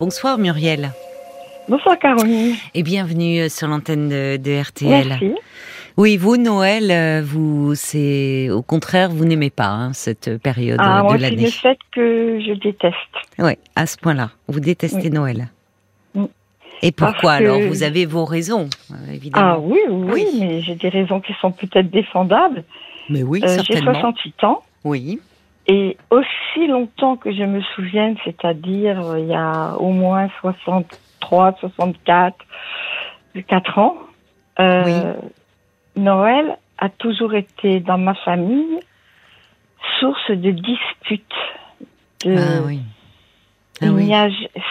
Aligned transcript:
Bonsoir 0.00 0.38
Muriel. 0.38 0.92
Bonsoir 1.68 1.98
Caroline. 1.98 2.54
Et 2.72 2.82
bienvenue 2.82 3.50
sur 3.50 3.68
l'antenne 3.68 4.08
de, 4.08 4.60
RTL. 4.62 5.08
Merci. 5.08 5.34
Oui, 5.98 6.16
vous, 6.16 6.38
Noël, 6.38 6.90
euh, 6.90 7.22
vous, 7.22 7.74
c'est 7.74 8.48
au 8.48 8.62
contraire, 8.62 9.10
vous 9.10 9.26
n'aimez 9.26 9.50
pas 9.50 9.68
hein, 9.68 9.92
cette 9.92 10.38
période 10.38 10.78
ah, 10.80 11.02
de 11.12 11.20
l'année. 11.20 11.36
C'est 11.50 11.68
le 11.68 11.74
fait 11.74 11.78
que 11.92 12.40
je 12.40 12.54
déteste. 12.54 12.96
Oui, 13.38 13.52
à 13.76 13.84
ce 13.84 13.98
point-là, 13.98 14.30
vous 14.48 14.60
détestez 14.60 15.10
Noël. 15.10 15.48
Mm. 16.14 16.24
Et 16.80 16.92
pourquoi 16.92 17.32
alors? 17.32 17.60
Vous 17.60 17.82
avez 17.82 18.06
vos 18.06 18.24
raisons, 18.24 18.70
euh, 18.92 19.12
évidemment. 19.12 19.46
Ah 19.46 19.58
oui, 19.58 19.80
oui, 19.90 20.24
mais 20.38 20.62
j'ai 20.62 20.76
des 20.76 20.88
raisons 20.88 21.20
qui 21.20 21.34
sont 21.42 21.52
peut-être 21.52 21.90
défendables. 21.90 22.64
Mais 23.10 23.22
oui, 23.22 23.42
euh, 23.44 23.48
certainement. 23.48 23.92
J'ai 23.92 24.00
68 24.00 24.44
ans. 24.44 24.62
Oui. 24.82 25.20
Et 25.72 25.96
aussi 26.10 26.66
longtemps 26.66 27.16
que 27.16 27.32
je 27.32 27.44
me 27.44 27.60
souvienne, 27.76 28.16
c'est-à-dire 28.24 29.16
il 29.18 29.26
y 29.26 29.34
a 29.34 29.76
au 29.78 29.92
moins 29.92 30.28
63, 30.40 31.58
64, 31.60 32.36
4 33.46 33.78
ans, 33.78 33.96
euh, 34.58 35.14
Noël 35.94 36.58
a 36.76 36.88
toujours 36.88 37.34
été 37.34 37.78
dans 37.78 37.98
ma 37.98 38.14
famille 38.14 38.80
source 40.00 40.32
de 40.32 40.50
disputes. 40.50 41.24
De, 42.24 42.34
ah 42.36 42.62
oui. 42.66 42.80
Ah 43.80 43.86
oui. 43.92 44.12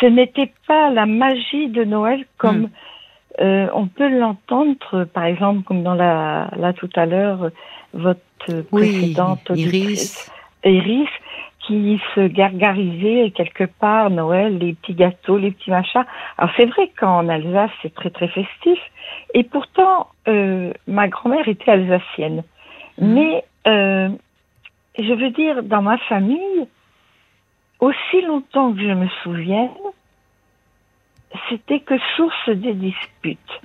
ce 0.02 0.05
n'était 0.05 0.52
pas 0.67 0.89
la 0.89 1.05
magie 1.05 1.69
de 1.69 1.85
Noël 1.85 2.25
comme 2.38 2.63
hmm. 2.63 2.69
euh, 3.39 3.67
on 3.73 3.88
peut 3.88 4.09
l'entendre, 4.09 5.05
par 5.05 5.23
exemple, 5.23 5.63
comme 5.63 5.81
dans 5.81 5.95
la, 5.95 6.49
là 6.57 6.73
tout 6.73 6.89
à 6.97 7.05
l'heure, 7.05 7.52
votre 7.93 8.19
précédente 8.69 9.49
oui, 9.52 9.61
Iris. 9.61 10.29
Iris 10.63 11.09
qui 11.59 12.01
se 12.15 12.27
gargarisait 12.27 13.31
quelque 13.31 13.65
part 13.65 14.09
Noël, 14.09 14.57
les 14.57 14.73
petits 14.73 14.95
gâteaux, 14.95 15.37
les 15.37 15.51
petits 15.51 15.69
machins. 15.69 16.05
Alors 16.37 16.51
c'est 16.57 16.65
vrai 16.65 16.91
qu'en 16.99 17.27
Alsace 17.29 17.71
c'est 17.81 17.93
très 17.93 18.09
très 18.09 18.27
festif, 18.27 18.79
et 19.33 19.43
pourtant 19.43 20.07
euh, 20.27 20.73
ma 20.88 21.07
grand-mère 21.07 21.47
était 21.47 21.71
alsacienne. 21.71 22.43
Mmh. 22.97 23.13
Mais 23.13 23.45
euh, 23.67 24.09
je 24.97 25.13
veux 25.13 25.29
dire 25.31 25.63
dans 25.63 25.81
ma 25.81 25.97
famille, 25.97 26.67
aussi 27.79 28.21
longtemps 28.25 28.73
que 28.73 28.81
je 28.81 28.94
me 28.94 29.07
souvienne, 29.23 29.69
c'était 31.49 31.79
que 31.79 31.95
source 32.16 32.49
des 32.49 32.73
disputes. 32.73 33.61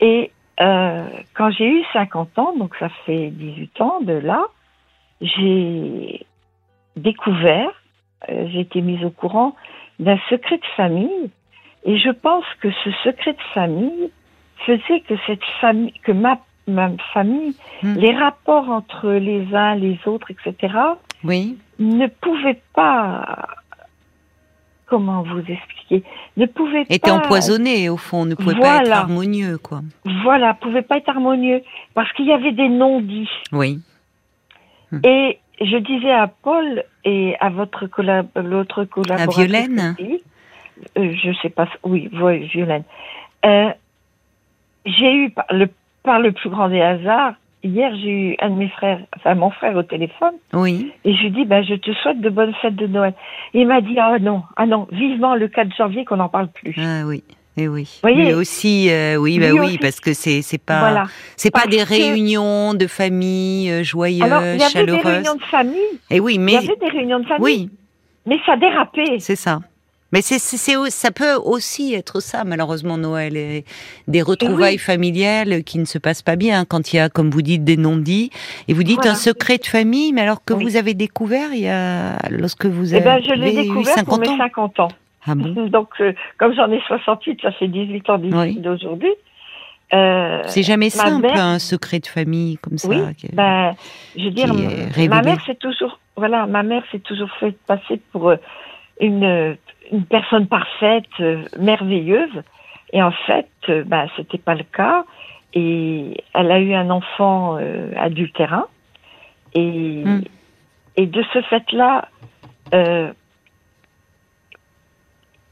Et 0.00 0.30
euh, 0.60 1.06
quand 1.34 1.50
j'ai 1.50 1.68
eu 1.68 1.84
50 1.92 2.38
ans, 2.38 2.56
donc 2.56 2.74
ça 2.76 2.88
fait 3.04 3.30
18 3.30 3.80
ans 3.80 4.00
de 4.00 4.14
là, 4.14 4.46
j'ai 5.20 6.26
découvert, 6.96 7.70
euh, 8.28 8.48
j'ai 8.52 8.60
été 8.60 8.80
mise 8.80 9.04
au 9.04 9.10
courant 9.10 9.54
d'un 9.98 10.18
secret 10.30 10.56
de 10.58 10.66
famille, 10.76 11.30
et 11.84 11.98
je 11.98 12.10
pense 12.10 12.44
que 12.60 12.68
ce 12.84 12.90
secret 13.04 13.32
de 13.32 13.42
famille 13.54 14.10
faisait 14.66 15.00
que 15.08 15.14
cette 15.26 15.44
famille, 15.60 15.92
que 16.02 16.12
ma, 16.12 16.38
ma 16.66 16.90
famille, 17.14 17.54
Hmm. 17.82 17.94
les 17.94 18.14
rapports 18.14 18.68
entre 18.70 19.08
les 19.10 19.54
uns, 19.54 19.76
les 19.76 19.98
autres, 20.06 20.30
etc., 20.32 20.74
Oui. 21.24 21.56
ne 21.78 22.08
pouvaient 22.08 22.60
pas, 22.74 23.46
comment 24.86 25.22
vous 25.22 25.38
expliquer, 25.40 26.02
ne 26.36 26.46
pouvaient 26.46 26.82
Était 26.82 26.98
pas, 27.10 27.12
empoisonné 27.12 27.88
au 27.88 27.96
fond, 27.96 28.24
ne 28.24 28.34
pouvait 28.34 28.58
pas 28.58 28.82
être 28.82 28.90
harmonieux, 28.92 29.58
quoi. 29.58 29.82
voilà, 30.24 30.54
pouvaient 30.54 30.82
pas 30.82 30.96
être 30.96 31.08
harmonieux, 31.08 31.62
parce 31.94 32.12
qu'il 32.14 32.26
y 32.26 32.32
avait 32.32 32.52
des 32.52 32.68
non-dits. 32.68 33.30
Oui. 33.52 33.78
Et 35.04 35.38
je 35.60 35.76
disais 35.76 36.12
à 36.12 36.28
Paul 36.28 36.84
et 37.04 37.36
à 37.40 37.50
votre 37.50 37.86
collab 37.86 38.28
l'autre 38.36 38.84
collaborateur. 38.84 39.34
Violaine 39.34 39.96
euh, 40.96 41.12
Je 41.14 41.32
sais 41.42 41.50
pas. 41.50 41.68
Oui, 41.82 42.08
oui 42.12 42.46
Violaine. 42.46 42.84
Euh, 43.44 43.70
j'ai 44.86 45.14
eu 45.14 45.30
par 45.30 45.46
le, 45.50 45.68
par 46.02 46.20
le 46.20 46.32
plus 46.32 46.50
grand 46.50 46.68
des 46.68 46.80
hasards. 46.80 47.34
Hier, 47.64 47.90
j'ai 47.96 48.10
eu 48.10 48.36
un 48.40 48.50
de 48.50 48.54
mes 48.54 48.68
frères, 48.68 49.00
enfin 49.16 49.34
mon 49.34 49.50
frère 49.50 49.76
au 49.76 49.82
téléphone, 49.82 50.34
Oui. 50.52 50.92
et 51.04 51.12
je 51.12 51.22
lui 51.22 51.30
dis, 51.32 51.44
ben, 51.44 51.64
je 51.64 51.74
te 51.74 51.92
souhaite 51.92 52.20
de 52.20 52.30
bonnes 52.30 52.54
fêtes 52.62 52.76
de 52.76 52.86
Noël. 52.86 53.14
Et 53.52 53.62
il 53.62 53.66
m'a 53.66 53.80
dit, 53.80 53.98
ah 53.98 54.16
non, 54.20 54.44
ah 54.56 54.64
non, 54.64 54.86
vivement 54.92 55.34
le 55.34 55.48
4 55.48 55.74
janvier 55.76 56.04
qu'on 56.04 56.18
n'en 56.18 56.28
parle 56.28 56.48
plus. 56.48 56.76
Ah 56.78 57.02
oui. 57.04 57.24
Et 57.58 57.66
oui. 57.66 57.88
Voyez 58.02 58.34
aussi, 58.34 58.88
euh, 58.88 59.16
oui, 59.16 59.38
bah 59.40 59.46
oui, 59.52 59.58
aussi. 59.60 59.78
parce 59.78 59.98
que 60.00 60.12
c'est 60.12 60.42
c'est 60.42 60.58
pas 60.58 60.78
Voilà. 60.78 61.06
c'est 61.36 61.50
pas 61.50 61.62
Parce 61.62 61.70
des 61.70 61.82
que- 61.82 61.88
réunions 61.88 62.72
de 62.74 62.86
famille 62.86 63.68
euh, 63.70 63.82
joyeuses, 63.82 64.22
Alors, 64.22 64.42
il 64.44 64.60
y 64.60 64.62
avait 64.62 64.86
des 64.86 64.96
réunions 64.98 65.34
de 65.34 65.42
famille, 65.42 65.80
Et 66.10 66.20
oui, 66.20 66.34
il 66.34 66.36
y 66.36 66.44
mais 66.44 66.56
avait 66.56 66.76
des 66.80 66.88
réunions 66.88 67.18
de 67.18 67.26
famille, 67.26 67.42
oui, 67.44 67.70
mais 68.26 68.36
ça 68.46 68.56
dérapait. 68.56 69.18
c'est 69.18 69.34
ça. 69.36 69.60
Mais 70.10 70.22
c'est 70.22 70.38
ça 70.38 71.10
peut 71.10 71.34
aussi 71.34 71.92
être 71.92 72.20
ça 72.20 72.42
malheureusement 72.44 72.96
Noël 72.96 73.36
et 73.36 73.64
des 74.06 74.22
retrouvailles 74.22 74.78
familiales 74.78 75.64
qui 75.64 75.78
ne 75.78 75.84
se 75.84 75.98
passent 75.98 76.22
pas 76.22 76.36
bien 76.36 76.64
quand 76.64 76.94
il 76.94 76.96
y 76.96 76.98
a 76.98 77.10
comme 77.10 77.28
vous 77.28 77.42
dites 77.42 77.62
des 77.62 77.76
non-dits 77.76 78.30
et 78.68 78.72
vous 78.72 78.84
dites 78.84 78.96
Voilà. 79.02 79.10
un 79.10 79.14
secret 79.16 79.58
de 79.58 79.66
famille 79.66 80.14
mais 80.14 80.22
alors 80.22 80.42
que 80.42 80.54
Oui. 80.54 80.64
vous 80.64 80.76
avez 80.76 80.94
découvert 80.94 81.52
il 81.52 81.60
y 81.60 81.68
a 81.68 82.16
lorsque 82.30 82.64
vous 82.64 82.94
Eh 82.94 82.96
avez 82.96 83.04
ben, 83.04 83.22
je 83.22 83.34
l'ai 83.34 83.52
découvert 83.52 83.96
50 83.96 84.06
pour 84.06 84.18
mes 84.18 84.28
ans. 84.28 84.38
50 84.38 84.80
ans. 84.80 84.88
Ah 85.28 85.34
bon 85.34 85.66
Donc, 85.68 85.88
euh, 86.00 86.12
comme 86.38 86.54
j'en 86.54 86.70
ai 86.70 86.80
68, 86.86 87.40
ça 87.42 87.52
fait 87.52 87.68
18 87.68 88.10
ans 88.10 88.20
Oui. 88.22 88.56
d'aujourd'hui. 88.58 89.12
Euh, 89.94 90.42
C'est 90.46 90.62
jamais 90.62 90.86
ma 90.86 90.90
simple 90.90 91.22
mère- 91.26 91.40
un 91.44 91.58
secret 91.58 91.98
de 92.00 92.06
famille 92.06 92.58
comme 92.58 92.76
ça. 92.78 92.88
oui, 92.88 93.00
ben, 93.32 93.72
je 94.16 94.24
veux 94.24 94.30
dire, 94.30 94.52
ma 95.08 95.22
mère 95.22 95.40
s'est 95.46 95.54
toujours, 95.54 95.98
voilà, 96.16 96.46
ma 96.46 96.62
mère 96.62 96.82
s'est 96.92 96.98
toujours 96.98 97.30
fait 97.40 97.52
passer 97.66 97.98
pour 98.12 98.28
euh, 98.28 98.36
une, 99.00 99.56
une 99.90 100.04
personne 100.04 100.46
parfaite, 100.46 101.06
euh, 101.20 101.42
merveilleuse. 101.58 102.42
Et 102.92 103.02
en 103.02 103.12
fait, 103.26 103.48
ben, 103.86 104.08
c'était 104.16 104.38
pas 104.38 104.54
le 104.54 104.64
cas. 104.64 105.04
Et 105.54 106.22
elle 106.34 106.50
a 106.52 106.58
eu 106.60 106.74
un 106.74 106.90
enfant 106.90 107.58
adultérin. 107.96 108.66
Et, 109.54 110.02
Hmm. 110.04 110.20
et 110.96 111.06
de 111.06 111.22
ce 111.32 111.40
fait-là, 111.42 112.08
euh, 112.74 113.10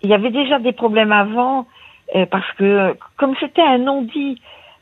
il 0.07 0.11
y 0.11 0.15
avait 0.15 0.31
déjà 0.31 0.59
des 0.61 0.73
problèmes 0.73 1.11
avant, 1.13 1.67
euh, 2.15 2.27
parce 2.27 2.51
que 2.53 2.65
euh, 2.65 2.95
comme 3.17 3.35
c'était 3.41 3.63
un 3.63 3.79
non-dit, 3.79 4.41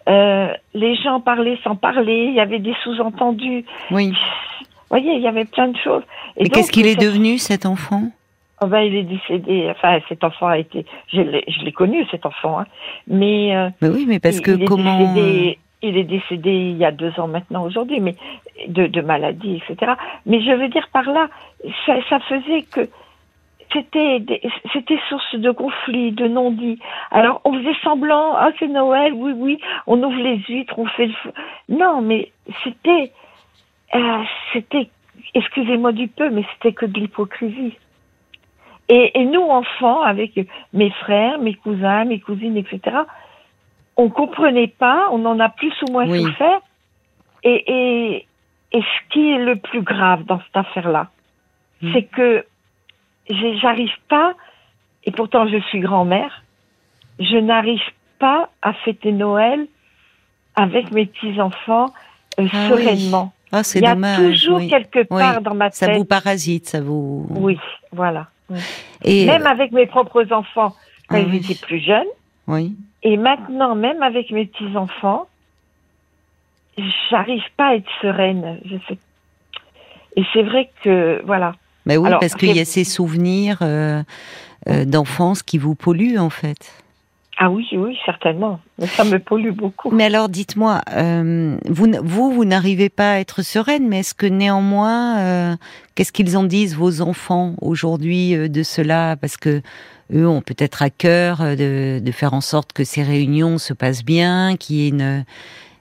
euh, 0.09 0.49
les 0.75 0.97
gens 0.97 1.21
parlaient 1.21 1.59
sans 1.65 1.77
parler, 1.77 2.27
il 2.29 2.35
y 2.35 2.41
avait 2.41 2.59
des 2.59 2.75
sous-entendus. 2.85 3.65
Oui. 3.91 4.11
Vous 4.11 4.67
voyez, 4.91 5.15
il 5.15 5.23
y 5.23 5.27
avait 5.27 5.47
plein 5.47 5.69
de 5.69 5.79
choses. 5.79 6.03
Et 6.37 6.43
Mais 6.43 6.49
qu'est-ce 6.51 6.71
qu'il 6.71 6.87
est 6.87 6.91
cette- 7.01 7.01
devenu 7.09 7.39
cet 7.39 7.65
enfant? 7.65 8.03
Oh 8.61 8.67
ben, 8.67 8.81
il 8.81 8.95
est 8.97 9.03
décédé. 9.05 9.67
Enfin, 9.71 9.99
cet 10.09 10.23
enfant 10.25 10.47
a 10.49 10.59
été. 10.59 10.85
Je 11.13 11.21
l'ai, 11.23 11.73
connu, 11.73 12.07
cet 12.11 12.27
enfant. 12.27 12.61
Hein. 12.61 12.67
Mais 13.09 13.57
euh, 13.57 13.71
Mais 13.81 13.89
oui, 13.89 14.05
mais 14.07 14.21
parce 14.21 14.37
il, 14.37 14.43
que 14.43 14.51
il 14.53 14.63
est 14.63 14.65
comment 14.67 15.01
euh, 15.01 15.15
décédé, 15.15 15.59
il 15.83 15.97
est 15.97 16.05
décédé 16.05 16.51
il 16.53 16.77
y 16.77 16.85
a 16.85 16.93
deux 16.93 17.13
ans 17.19 17.27
maintenant 17.29 17.65
aujourd'hui, 17.65 18.01
mais 18.01 18.15
de, 18.69 18.87
de 18.87 19.01
maladie, 19.01 19.61
etc. 19.69 19.93
Mais 20.27 20.41
je 20.43 20.53
veux 20.53 20.69
dire 20.69 20.87
par 20.93 21.05
là, 21.11 21.29
ça, 21.87 21.95
ça 22.11 22.21
faisait 22.21 22.63
que 22.63 22.89
c'était 23.75 24.25
c'était 24.73 24.99
source 25.11 25.35
de 25.35 25.51
conflits, 25.51 26.13
de 26.13 26.27
non-dits. 26.29 26.79
Alors 27.11 27.43
on 27.45 27.53
faisait 27.53 27.77
semblant, 27.83 28.35
ah 28.37 28.51
c'est 28.59 28.69
Noël, 28.69 29.13
oui 29.13 29.33
oui, 29.37 29.59
on 29.87 30.03
ouvre 30.03 30.17
les 30.17 30.39
huîtres, 30.49 30.79
on 30.79 30.87
fait 30.87 31.09
le. 31.09 31.15
Non, 31.69 32.01
mais 32.01 32.33
c'était 32.63 33.13
euh, 33.95 34.23
c'était 34.55 34.89
excusez-moi 35.35 35.93
du 35.93 36.09
peu, 36.09 36.31
mais 36.31 36.45
c'était 36.55 36.73
que 36.73 36.87
de 36.87 36.99
l'hypocrisie. 36.99 37.77
Et, 38.89 39.19
et 39.21 39.25
nous, 39.25 39.43
enfants, 39.43 40.03
avec 40.03 40.39
mes 40.73 40.91
frères, 40.91 41.39
mes 41.39 41.55
cousins, 41.55 42.05
mes 42.05 42.21
cousines, 42.21 42.57
etc., 42.57 42.81
on 43.97 44.09
comprenait 44.11 44.69
pas, 44.69 45.09
on 45.11 45.25
en 45.27 45.39
a 45.41 45.49
plus 45.49 45.75
ou 45.83 45.93
moins 45.93 46.07
Oui. 46.07 46.23
souffert. 46.23 46.61
Et, 47.45 47.65
et, 47.67 48.27
et 48.73 48.81
ce 48.83 49.13
qui 49.13 49.31
est 49.33 49.39
le 49.39 49.57
plus 49.57 49.83
grave 49.83 50.25
dans 50.25 50.41
cette 50.41 50.57
affaire-là, 50.57 51.09
Mm. 51.85 51.93
c'est 51.93 52.03
que 52.05 52.45
j'arrive 53.29 53.93
pas, 54.09 54.35
et 55.05 55.11
pourtant 55.11 55.47
je 55.49 55.59
suis 55.69 55.81
grand-mère, 55.81 56.43
je 57.21 57.37
n'arrive 57.37 57.83
pas 58.19 58.51
à 58.63 58.73
fêter 58.73 59.13
Noël 59.13 59.67
avec 60.57 60.91
mes 60.93 61.07
petits-enfants 61.07 61.87
euh, 62.39 62.47
Ah 62.53 62.69
oui. 62.75 62.85
sereinement. 62.85 63.33
Ah, 63.53 63.63
c'est 63.63 63.79
Il 63.79 63.85
y 63.85 63.87
a 63.87 63.95
dommage. 63.95 64.17
toujours 64.19 64.59
oui. 64.59 64.69
quelque 64.69 65.01
Oui. 65.11 65.21
part 65.21 65.41
dans 65.41 65.55
ma 65.55 65.71
Ça 65.71 65.87
tête. 65.87 65.97
vous 65.99 66.05
parasite, 66.05 66.67
ça 66.67 66.81
vous. 66.81 67.27
Oui, 67.31 67.59
voilà. 67.93 68.29
Et 69.05 69.27
Même 69.27 69.47
avec 69.47 69.73
mes 69.73 69.87
propres 69.87 70.31
enfants, 70.33 70.75
quand 71.09 71.17
Ah 71.17 71.21
ils 71.21 71.29
oui. 71.31 71.37
étaient 71.37 71.55
plus 71.67 71.81
jeunes, 71.81 72.07
oui. 72.49 72.75
et 73.03 73.17
maintenant, 73.17 73.75
même 73.75 74.03
avec 74.03 74.31
mes 74.31 74.47
petits-enfants, 74.47 75.27
j'arrive 77.11 77.45
pas 77.57 77.69
à 77.69 77.75
être 77.77 77.91
sereine. 78.03 78.59
Je 78.65 78.77
sais. 78.89 78.99
Et 80.17 80.25
c'est 80.33 80.43
vrai 80.43 80.71
que, 80.83 81.23
voilà. 81.25 81.55
Bah 81.87 81.97
oui, 81.97 82.07
Alors, 82.07 82.21
parce 82.21 82.35
qu'il 82.35 82.57
y 82.57 82.61
a 82.61 82.65
ces 82.65 82.85
souvenirs 82.85 83.59
euh, 83.63 84.03
euh, 84.69 84.85
d'enfance 84.85 85.43
qui 85.43 85.59
vous 85.59 85.75
polluent 85.75 86.19
en 86.19 86.31
fait. 86.31 86.73
Ah 87.37 87.51
oui, 87.51 87.67
oui, 87.73 87.97
certainement. 88.05 88.61
Mais 88.79 88.87
ça 88.87 89.03
me 89.03 89.19
pollue 89.19 89.51
beaucoup. 89.51 89.91
Mais 89.91 90.05
alors, 90.05 90.29
dites-moi, 90.29 90.83
euh, 90.93 91.57
vous, 91.69 91.91
vous, 92.03 92.33
vous 92.33 92.45
n'arrivez 92.45 92.89
pas 92.89 93.15
à 93.15 93.19
être 93.19 93.43
sereine, 93.43 93.89
mais 93.89 94.01
est-ce 94.01 94.15
que 94.15 94.27
néanmoins, 94.27 95.19
euh, 95.19 95.57
qu'est-ce 95.95 96.13
qu'ils 96.13 96.37
en 96.37 96.45
disent 96.45 96.77
vos 96.77 97.01
enfants 97.01 97.55
aujourd'hui 97.61 98.37
euh, 98.37 98.49
de 98.49 98.63
cela? 98.63 99.17
Parce 99.17 99.37
que 99.37 99.63
eux 100.13 100.29
ont 100.29 100.43
peut-être 100.43 100.83
à 100.83 100.91
cœur 100.91 101.39
de, 101.41 101.99
de, 101.99 102.13
faire 102.13 102.35
en 102.35 102.41
sorte 102.41 102.73
que 102.73 102.85
ces 102.85 103.03
réunions 103.03 103.59
se 103.59 103.73
passent 103.73 104.05
bien, 104.05 104.57
qu'il 104.57 104.77
y 104.77 104.87
ait 104.87 104.91
une, 104.91 105.25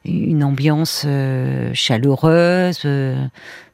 une 0.05 0.43
ambiance 0.43 1.05
chaleureuse, 1.73 2.87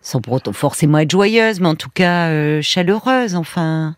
sans 0.02 0.22
pour 0.22 0.34
autant 0.34 0.54
forcément 0.54 1.00
être 1.00 1.12
joyeuse, 1.12 1.60
mais 1.60 1.68
en 1.68 1.76
tout 1.76 1.90
cas 1.94 2.62
chaleureuse. 2.62 3.36
Enfin. 3.36 3.96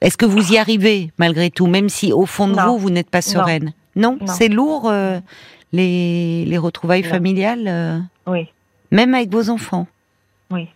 Est-ce 0.00 0.16
que 0.16 0.26
vous 0.26 0.52
y 0.52 0.58
arrivez 0.58 1.10
malgré 1.18 1.50
tout, 1.50 1.66
même 1.66 1.88
si 1.88 2.12
au 2.12 2.26
fond 2.26 2.48
de 2.48 2.60
vous, 2.60 2.78
vous 2.78 2.90
n'êtes 2.90 3.10
pas 3.10 3.22
sereine? 3.22 3.72
Non, 3.94 4.18
c'est 4.26 4.48
lourd 4.48 4.88
euh, 4.90 5.18
les, 5.72 6.44
les, 6.44 6.58
retrouvailles 6.58 7.02
familiales 7.02 7.64
euh, 7.66 7.98
Oui. 8.26 8.48
Même 8.90 9.14
avec 9.14 9.30
vos 9.30 9.48
enfants? 9.48 9.86
Oui. 10.50 10.68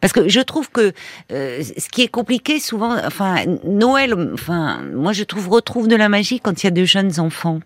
Parce 0.00 0.12
que 0.12 0.28
je 0.28 0.40
trouve 0.40 0.70
que 0.70 0.92
euh, 1.32 1.62
ce 1.62 1.88
qui 1.88 2.02
est 2.02 2.08
compliqué 2.08 2.60
souvent, 2.60 2.96
enfin 3.04 3.36
Noël, 3.64 4.14
enfin 4.32 4.80
moi 4.94 5.12
je 5.12 5.24
trouve 5.24 5.48
retrouve 5.48 5.88
de 5.88 5.96
la 5.96 6.08
magie 6.08 6.38
quand 6.38 6.62
il 6.62 6.66
y 6.66 6.68
a 6.68 6.70
de 6.70 6.84
jeunes 6.84 7.18
enfants 7.18 7.60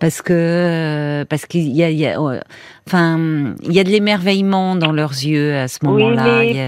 parce 0.00 0.22
que 0.22 1.24
parce 1.28 1.46
qu'il 1.46 1.68
y 1.68 1.82
a, 1.84 1.90
il 1.90 1.98
y 1.98 2.06
a 2.06 2.20
enfin 2.86 3.54
il 3.62 3.72
y 3.72 3.78
a 3.78 3.84
de 3.84 3.90
l'émerveillement 3.90 4.74
dans 4.74 4.92
leurs 4.92 5.12
yeux 5.12 5.56
à 5.56 5.68
ce 5.68 5.84
moment-là. 5.84 6.40
Oui, 6.40 6.58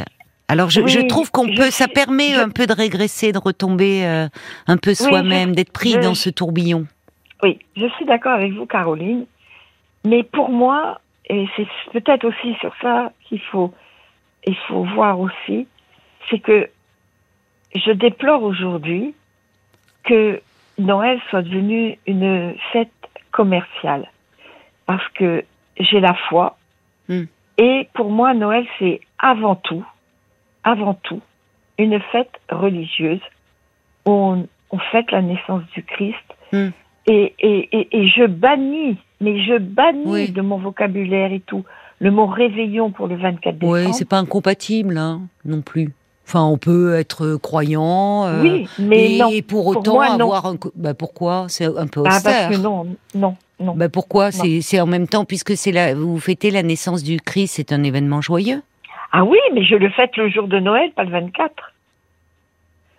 alors 0.49 0.69
je, 0.69 0.87
je 0.87 1.01
trouve 1.01 1.31
qu'on 1.31 1.47
peut, 1.47 1.71
ça 1.71 1.89
permet 1.89 2.35
un 2.35 2.51
peu 2.51 2.67
de 2.67 2.75
régresser, 2.75 3.33
de 3.33 3.39
retomber 3.39 4.05
euh, 4.05 4.29
un 4.67 4.77
peu 4.77 4.95
soi-même, 4.95 5.55
d'être 5.55 5.73
pris 5.73 5.97
dans 5.97 6.15
ce 6.15 6.29
tourbillon. 6.29 6.87
Oui, 7.43 7.59
je 7.75 7.87
suis 7.97 8.05
d'accord 8.05 8.33
avec 8.35 8.53
vous, 8.53 8.67
Caroline. 8.67 9.25
Mais 10.05 10.23
pour 10.23 10.51
moi, 10.51 11.01
et 11.31 11.49
c'est 11.57 11.67
peut-être 11.93 12.27
aussi 12.27 12.55
sur 12.61 12.75
ça 12.83 13.13
qu'il 13.25 13.41
faut, 13.41 13.73
il 14.47 14.57
faut 14.69 14.85
voir 14.85 15.19
aussi, 15.21 15.67
c'est 16.29 16.39
que 16.39 16.69
je 17.75 17.91
déplore 17.93 18.43
aujourd'hui 18.43 19.15
que 20.05 20.41
Noël 20.79 21.19
soit 21.31 21.43
devenu 21.43 21.99
une 22.07 22.55
fête 22.73 22.91
commerciale. 23.33 24.09
Parce 24.87 25.07
que 25.15 25.45
j'ai 25.79 26.01
la 26.01 26.15
foi. 26.29 26.57
Hmm. 27.09 27.25
Et 27.59 27.89
pour 27.95 28.11
moi, 28.11 28.35
Noël, 28.35 28.67
c'est 28.79 29.01
avant 29.19 29.57
tout 29.57 29.85
avant 30.65 30.95
tout 30.95 31.21
une 31.79 32.01
fête 32.13 32.33
religieuse 32.51 33.21
où 34.07 34.11
on, 34.11 34.49
fête 34.91 35.11
la 35.11 35.23
naissance 35.23 35.63
du 35.75 35.83
Christ. 35.83 36.17
Hmm. 36.53 36.69
Et, 37.07 37.35
et, 37.41 37.89
et, 37.91 38.09
je 38.09 38.27
bannis, 38.27 38.97
mais 39.21 39.43
je 39.43 39.59
bannis 39.59 40.31
de 40.31 40.41
mon 40.41 40.59
vocabulaire 40.59 41.33
et 41.33 41.41
tout, 41.41 41.65
le 41.99 42.11
mot 42.11 42.27
réveillon 42.27 42.91
pour 42.91 43.09
le 43.09 43.17
24 43.17 43.59
décembre. 43.59 43.87
Oui, 43.87 43.93
c'est 43.93 44.09
pas 44.09 44.19
incompatible 44.19 44.97
hein, 44.97 45.23
non 45.45 45.63
plus. 45.63 45.93
Enfin, 46.33 46.47
on 46.47 46.57
peut 46.57 46.95
être 46.95 47.37
croyant. 47.37 48.25
Euh, 48.25 48.41
oui, 48.43 48.67
mais 48.79 49.19
et, 49.31 49.43
pour 49.43 49.67
autant 49.67 50.01
avoir 50.01 50.47
un. 50.47 50.57
Bah 50.75 50.95
pourquoi? 50.95 51.45
C'est 51.49 51.67
un 51.67 51.87
peu 51.87 52.01
austère. 52.01 52.23
Ah, 52.25 52.49
parce 52.49 52.57
que 52.57 52.63
non, 52.63 52.87
non, 53.15 53.37
non. 53.61 53.75
Bah 53.75 53.91
pourquoi? 53.91 54.31
C'est 54.33 54.81
en 54.81 54.87
même 54.87 55.07
temps 55.07 55.27
puisque 55.27 55.55
c'est 55.59 55.73
la 55.73 55.95
vous 55.95 56.19
fêtez 56.19 56.51
la 56.51 56.63
naissance 56.63 57.03
du 57.03 57.21
Christ, 57.21 57.57
c'est 57.57 57.71
un 57.71 57.83
événement 57.83 58.23
joyeux. 58.23 58.63
Ah 59.13 59.25
oui, 59.25 59.37
mais 59.53 59.63
je 59.63 59.75
le 59.75 59.91
fête 59.91 60.17
le 60.17 60.31
jour 60.31 60.49
de 60.49 60.59
Noël, 60.59 60.91
pas 60.93 61.05
le 61.05 61.11
24. 61.11 61.53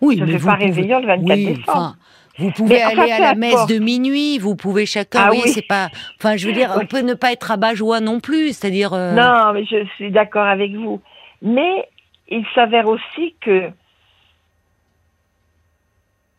Oui, 0.01 0.17
je 0.19 0.25
mais 0.25 0.33
ne 0.33 0.37
pas 0.37 0.53
réveillon 0.53 0.99
le 0.99 1.07
24 1.07 1.35
décembre. 1.35 1.95
Vous 2.37 2.51
pouvez 2.51 2.83
aller 2.83 3.11
à 3.11 3.19
la 3.19 3.33
messe 3.33 3.65
de 3.65 3.79
minuit, 3.79 4.37
vous 4.37 4.55
pouvez 4.55 4.85
chacun. 4.85 5.21
Ah, 5.23 5.29
oui, 5.31 5.41
c'est 5.45 5.67
pas. 5.67 5.89
Enfin, 6.19 6.37
je 6.37 6.45
veux 6.45 6.53
dire, 6.53 6.71
on 6.79 6.85
peut 6.85 7.01
ne 7.01 7.15
pas 7.15 7.31
être 7.31 7.51
à 7.51 7.73
joie 7.73 7.99
non 7.99 8.19
plus, 8.19 8.49
c'est-à-dire. 8.49 8.93
Euh, 8.93 9.13
non, 9.13 9.53
mais 9.53 9.65
je 9.65 9.85
suis 9.95 10.11
d'accord 10.11 10.45
avec 10.45 10.71
vous. 10.73 11.01
Mais 11.41 11.87
il 12.27 12.45
s'avère 12.55 12.87
aussi 12.87 13.35
que 13.41 13.71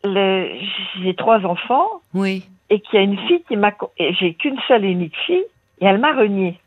j'ai 0.03 1.15
trois 1.15 1.45
enfants. 1.45 2.01
Oui. 2.13 2.45
Et 2.69 2.79
qu'il 2.79 2.95
y 2.95 2.97
a 2.97 3.05
une 3.05 3.19
fille 3.27 3.43
qui 3.47 3.57
m'a. 3.57 3.71
J'ai 3.99 4.33
qu'une 4.33 4.59
seule 4.67 4.85
et 4.85 4.89
unique 4.89 5.15
fille, 5.25 5.45
et 5.81 5.85
elle 5.85 5.99
m'a 5.99 6.13
renié. 6.13 6.59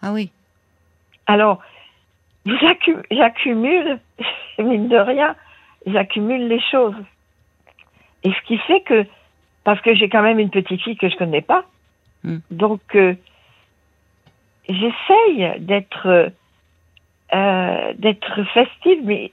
Ah 0.00 0.12
oui. 0.12 0.30
Alors, 1.26 1.60
j'accumule, 2.46 4.00
mine 4.58 4.88
de 4.88 4.96
rien, 4.96 5.36
j'accumule 5.86 6.48
les 6.48 6.60
choses. 6.70 6.96
Et 8.24 8.32
ce 8.32 8.46
qui 8.46 8.56
fait 8.58 8.80
que, 8.80 9.06
parce 9.64 9.80
que 9.82 9.94
j'ai 9.94 10.08
quand 10.08 10.22
même 10.22 10.38
une 10.38 10.50
petite 10.50 10.80
fille 10.80 10.96
que 10.96 11.08
je 11.08 11.16
connais 11.16 11.42
pas, 11.42 11.64
hmm. 12.24 12.38
donc 12.50 12.80
euh, 12.94 13.14
j'essaye 14.68 15.60
d'être 15.60 16.32
euh, 17.34 17.92
d'être 17.98 18.42
festive, 18.54 19.00
mais 19.04 19.32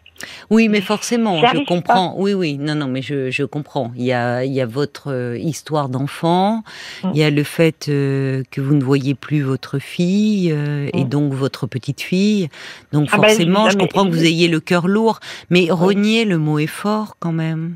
oui, 0.49 0.67
mais 0.67 0.81
forcément, 0.81 1.37
je 1.37 1.63
comprends. 1.65 2.13
Oui, 2.17 2.33
oui, 2.33 2.57
non, 2.57 2.75
non, 2.75 2.87
mais 2.87 3.01
je, 3.01 3.31
je 3.31 3.43
comprends. 3.43 3.91
Il 3.95 4.03
y 4.03 4.11
a, 4.11 4.43
il 4.43 4.51
y 4.51 4.59
a 4.59 4.65
votre 4.65 5.11
euh, 5.11 5.37
histoire 5.37 5.87
d'enfant, 5.87 6.63
mm. 7.03 7.11
il 7.13 7.19
y 7.19 7.23
a 7.23 7.29
le 7.29 7.43
fait 7.43 7.87
euh, 7.87 8.43
que 8.51 8.59
vous 8.59 8.75
ne 8.75 8.83
voyez 8.83 9.13
plus 9.13 9.41
votre 9.41 9.79
fille 9.79 10.49
et 10.49 11.03
mm. 11.03 11.07
donc 11.07 11.33
votre 11.33 11.67
petite 11.67 12.01
fille. 12.01 12.49
Donc 12.91 13.07
ah 13.11 13.17
ben, 13.17 13.29
forcément, 13.29 13.69
je 13.69 13.77
comprends 13.77 14.05
que 14.05 14.11
vous 14.11 14.25
ayez 14.25 14.49
le 14.49 14.59
cœur 14.59 14.87
lourd, 14.87 15.19
mais 15.49 15.67
renier, 15.69 16.25
le 16.25 16.37
mot 16.37 16.59
est 16.59 16.67
fort 16.67 17.15
quand 17.19 17.33
même. 17.33 17.75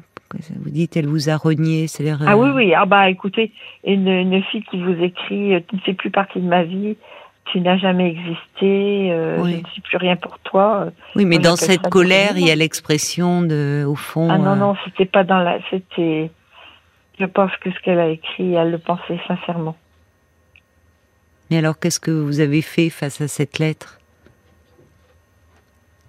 Vous 0.62 0.70
dites, 0.70 0.98
elle 0.98 1.08
vous 1.08 1.30
a 1.30 1.38
renié, 1.38 1.88
c'est 1.88 2.08
Ah 2.26 2.38
oui, 2.38 2.50
oui. 2.54 2.74
Ah 2.76 2.86
bah 2.86 3.10
écoutez, 3.10 3.52
une, 3.86 4.08
une 4.08 4.44
fille 4.44 4.64
qui 4.70 4.82
vous 4.82 5.02
écrit, 5.02 5.64
tu 5.68 5.76
ne 5.76 5.82
fais 5.82 5.94
plus 5.94 6.12
partie 6.12 6.40
de 6.40 6.48
ma 6.48 6.64
vie 6.64 6.98
tu 7.52 7.62
n'as 7.62 7.78
jamais 7.78 8.10
existé, 8.10 9.12
euh, 9.12 9.38
je 9.44 9.58
ne 9.58 9.68
suis 9.68 9.82
plus 9.82 9.98
rien 9.98 10.16
pour 10.16 10.40
toi. 10.40 10.88
Oui, 11.16 11.26
mais 11.26 11.40
dans 11.40 11.56
cette 11.56 11.90
colère, 11.90 12.38
il 12.38 12.46
y 12.46 12.52
a 12.52 12.56
l'expression 12.56 13.42
de, 13.42 13.84
au 13.88 13.96
fond. 13.96 14.30
Ah 14.30 14.38
non, 14.38 14.52
euh, 14.52 14.56
non, 14.56 14.76
c'était 14.86 15.06
pas 15.06 15.24
dans 15.24 15.40
la, 15.40 15.60
c'était, 15.70 16.32
je 17.20 17.26
pense 17.26 17.52
que 17.62 17.72
ce 17.72 17.80
qu'elle 17.80 18.00
a 18.00 18.10
écrit, 18.10 18.54
elle 18.54 18.72
le 18.72 18.78
pensait 18.78 19.20
sincèrement. 19.28 19.76
Mais 21.50 21.58
alors, 21.58 21.80
qu'est-ce 21.80 22.00
que 22.00 22.12
vous 22.12 22.40
avez 22.40 22.62
fait 22.62 22.90
face 22.90 23.22
à 23.22 23.28
cette 23.28 23.58
lettre? 23.58 24.00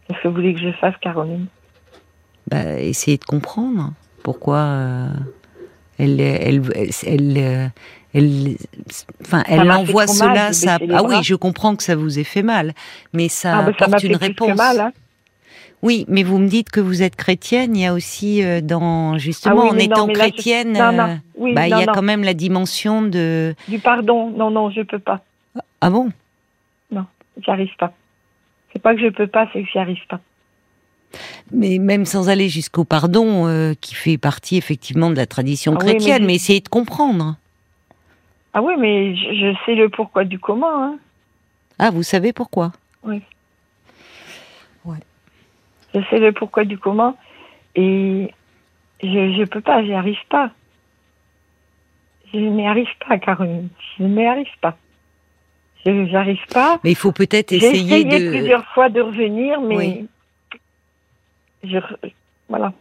Qu'est-ce 0.07 0.21
que 0.23 0.29
vous 0.29 0.35
voulez 0.35 0.55
que 0.55 0.61
je 0.61 0.73
fasse, 0.73 0.95
Caroline? 1.01 1.47
Bah, 2.51 2.79
Essayer 2.79 3.17
de 3.17 3.25
comprendre 3.25 3.93
pourquoi 4.23 4.59
euh, 4.59 5.09
elle, 5.99 6.21
elle, 6.21 6.63
elle, 6.75 6.91
elle, 7.07 7.71
enfin, 8.15 9.43
elle 9.47 9.71
envoie 9.71 10.07
cela. 10.07 10.53
Ça, 10.53 10.79
ah 10.93 11.03
oui, 11.03 11.23
je 11.23 11.35
comprends 11.35 11.77
que 11.77 11.83
ça 11.83 11.97
vous 11.97 12.19
ait 12.19 12.25
fait 12.25 12.43
mal, 12.43 12.75
mais 13.13 13.29
ça 13.29 13.59
ah, 13.59 13.63
bah, 13.63 13.73
apporte 13.79 14.03
une 14.03 14.17
réponse. 14.17 14.57
Mal, 14.57 14.81
hein. 14.81 14.93
Oui, 15.83 16.05
mais 16.09 16.23
vous 16.23 16.39
me 16.39 16.47
dites 16.47 16.71
que 16.71 16.81
vous 16.81 17.03
êtes 17.03 17.17
chrétienne. 17.17 17.75
Il 17.75 17.81
y 17.81 17.87
a 17.87 17.95
aussi 17.95 18.43
euh, 18.43 18.61
dans 18.61 19.17
justement 19.17 19.63
ah 19.71 19.73
en 19.73 19.79
étant 19.79 20.09
chrétienne, 20.09 20.75
bah, 20.75 21.69
il 21.69 21.71
y 21.71 21.73
a 21.73 21.87
quand 21.87 22.03
même 22.03 22.23
la 22.23 22.35
dimension 22.35 23.03
de 23.03 23.55
du 23.69 23.79
pardon. 23.79 24.31
Non, 24.31 24.51
non, 24.51 24.71
je 24.71 24.83
peux 24.83 24.99
pas. 24.99 25.23
Ah 25.81 25.89
bon? 25.89 26.11
Non, 26.91 27.07
j'y 27.43 27.51
arrive 27.51 27.75
pas. 27.79 27.93
C'est 28.73 28.83
pas 28.83 28.95
que 28.95 29.01
je 29.01 29.09
peux 29.09 29.27
pas, 29.27 29.49
c'est 29.53 29.63
que 29.63 29.69
j'y 29.73 29.79
arrive 29.79 30.07
pas. 30.09 30.21
Mais 31.51 31.79
même 31.79 32.05
sans 32.05 32.29
aller 32.29 32.49
jusqu'au 32.49 32.85
pardon, 32.85 33.47
euh, 33.47 33.73
qui 33.81 33.95
fait 33.95 34.19
partie 34.19 34.57
effectivement 34.57 35.11
de 35.11 35.17
la 35.17 35.27
tradition 35.27 35.75
ah 35.77 35.79
chrétienne, 35.79 36.25
mais, 36.25 36.35
essayer 36.35 36.61
de 36.61 36.69
comprendre. 36.69 37.37
Ah 38.53 38.63
oui, 38.63 38.75
mais 38.79 39.15
je, 39.15 39.55
sais 39.65 39.75
le 39.75 39.89
pourquoi 39.89 40.25
du 40.25 40.39
comment. 40.39 40.85
Hein. 40.85 40.99
Ah, 41.79 41.91
vous 41.91 42.03
savez 42.03 42.33
pourquoi? 42.33 42.73
Oui. 43.05 43.23
Ouais. 44.85 44.99
Je 45.95 46.01
sais 46.11 46.19
le 46.19 46.33
pourquoi 46.33 46.65
du 46.65 46.79
comment 46.79 47.17
et 47.77 48.33
je 49.03 49.09
ne 49.09 49.45
peux 49.45 49.61
pas, 49.61 49.85
j'y 49.85 49.95
arrive 49.95 50.19
pas. 50.29 50.51
Je 52.33 52.39
n'y 52.39 52.67
arrive 52.67 52.89
pas, 53.07 53.19
Caroline. 53.19 53.69
Je 53.97 54.05
n'y 54.05 54.27
arrive 54.27 54.59
pas. 54.61 54.77
Je 55.85 55.91
n'arrive 55.91 56.45
pas. 56.53 56.79
Mais 56.85 56.91
il 56.91 56.97
faut 56.97 57.13
peut-être 57.13 57.53
essayer 57.53 58.05
de. 58.05 58.11
J'ai 58.11 58.17
essayé 58.17 58.31
plusieurs 58.31 58.67
fois 58.67 58.89
de 58.89 59.01
revenir, 59.01 59.61
mais 59.61 60.05
je, 61.65 61.79
voilà. 62.49 62.73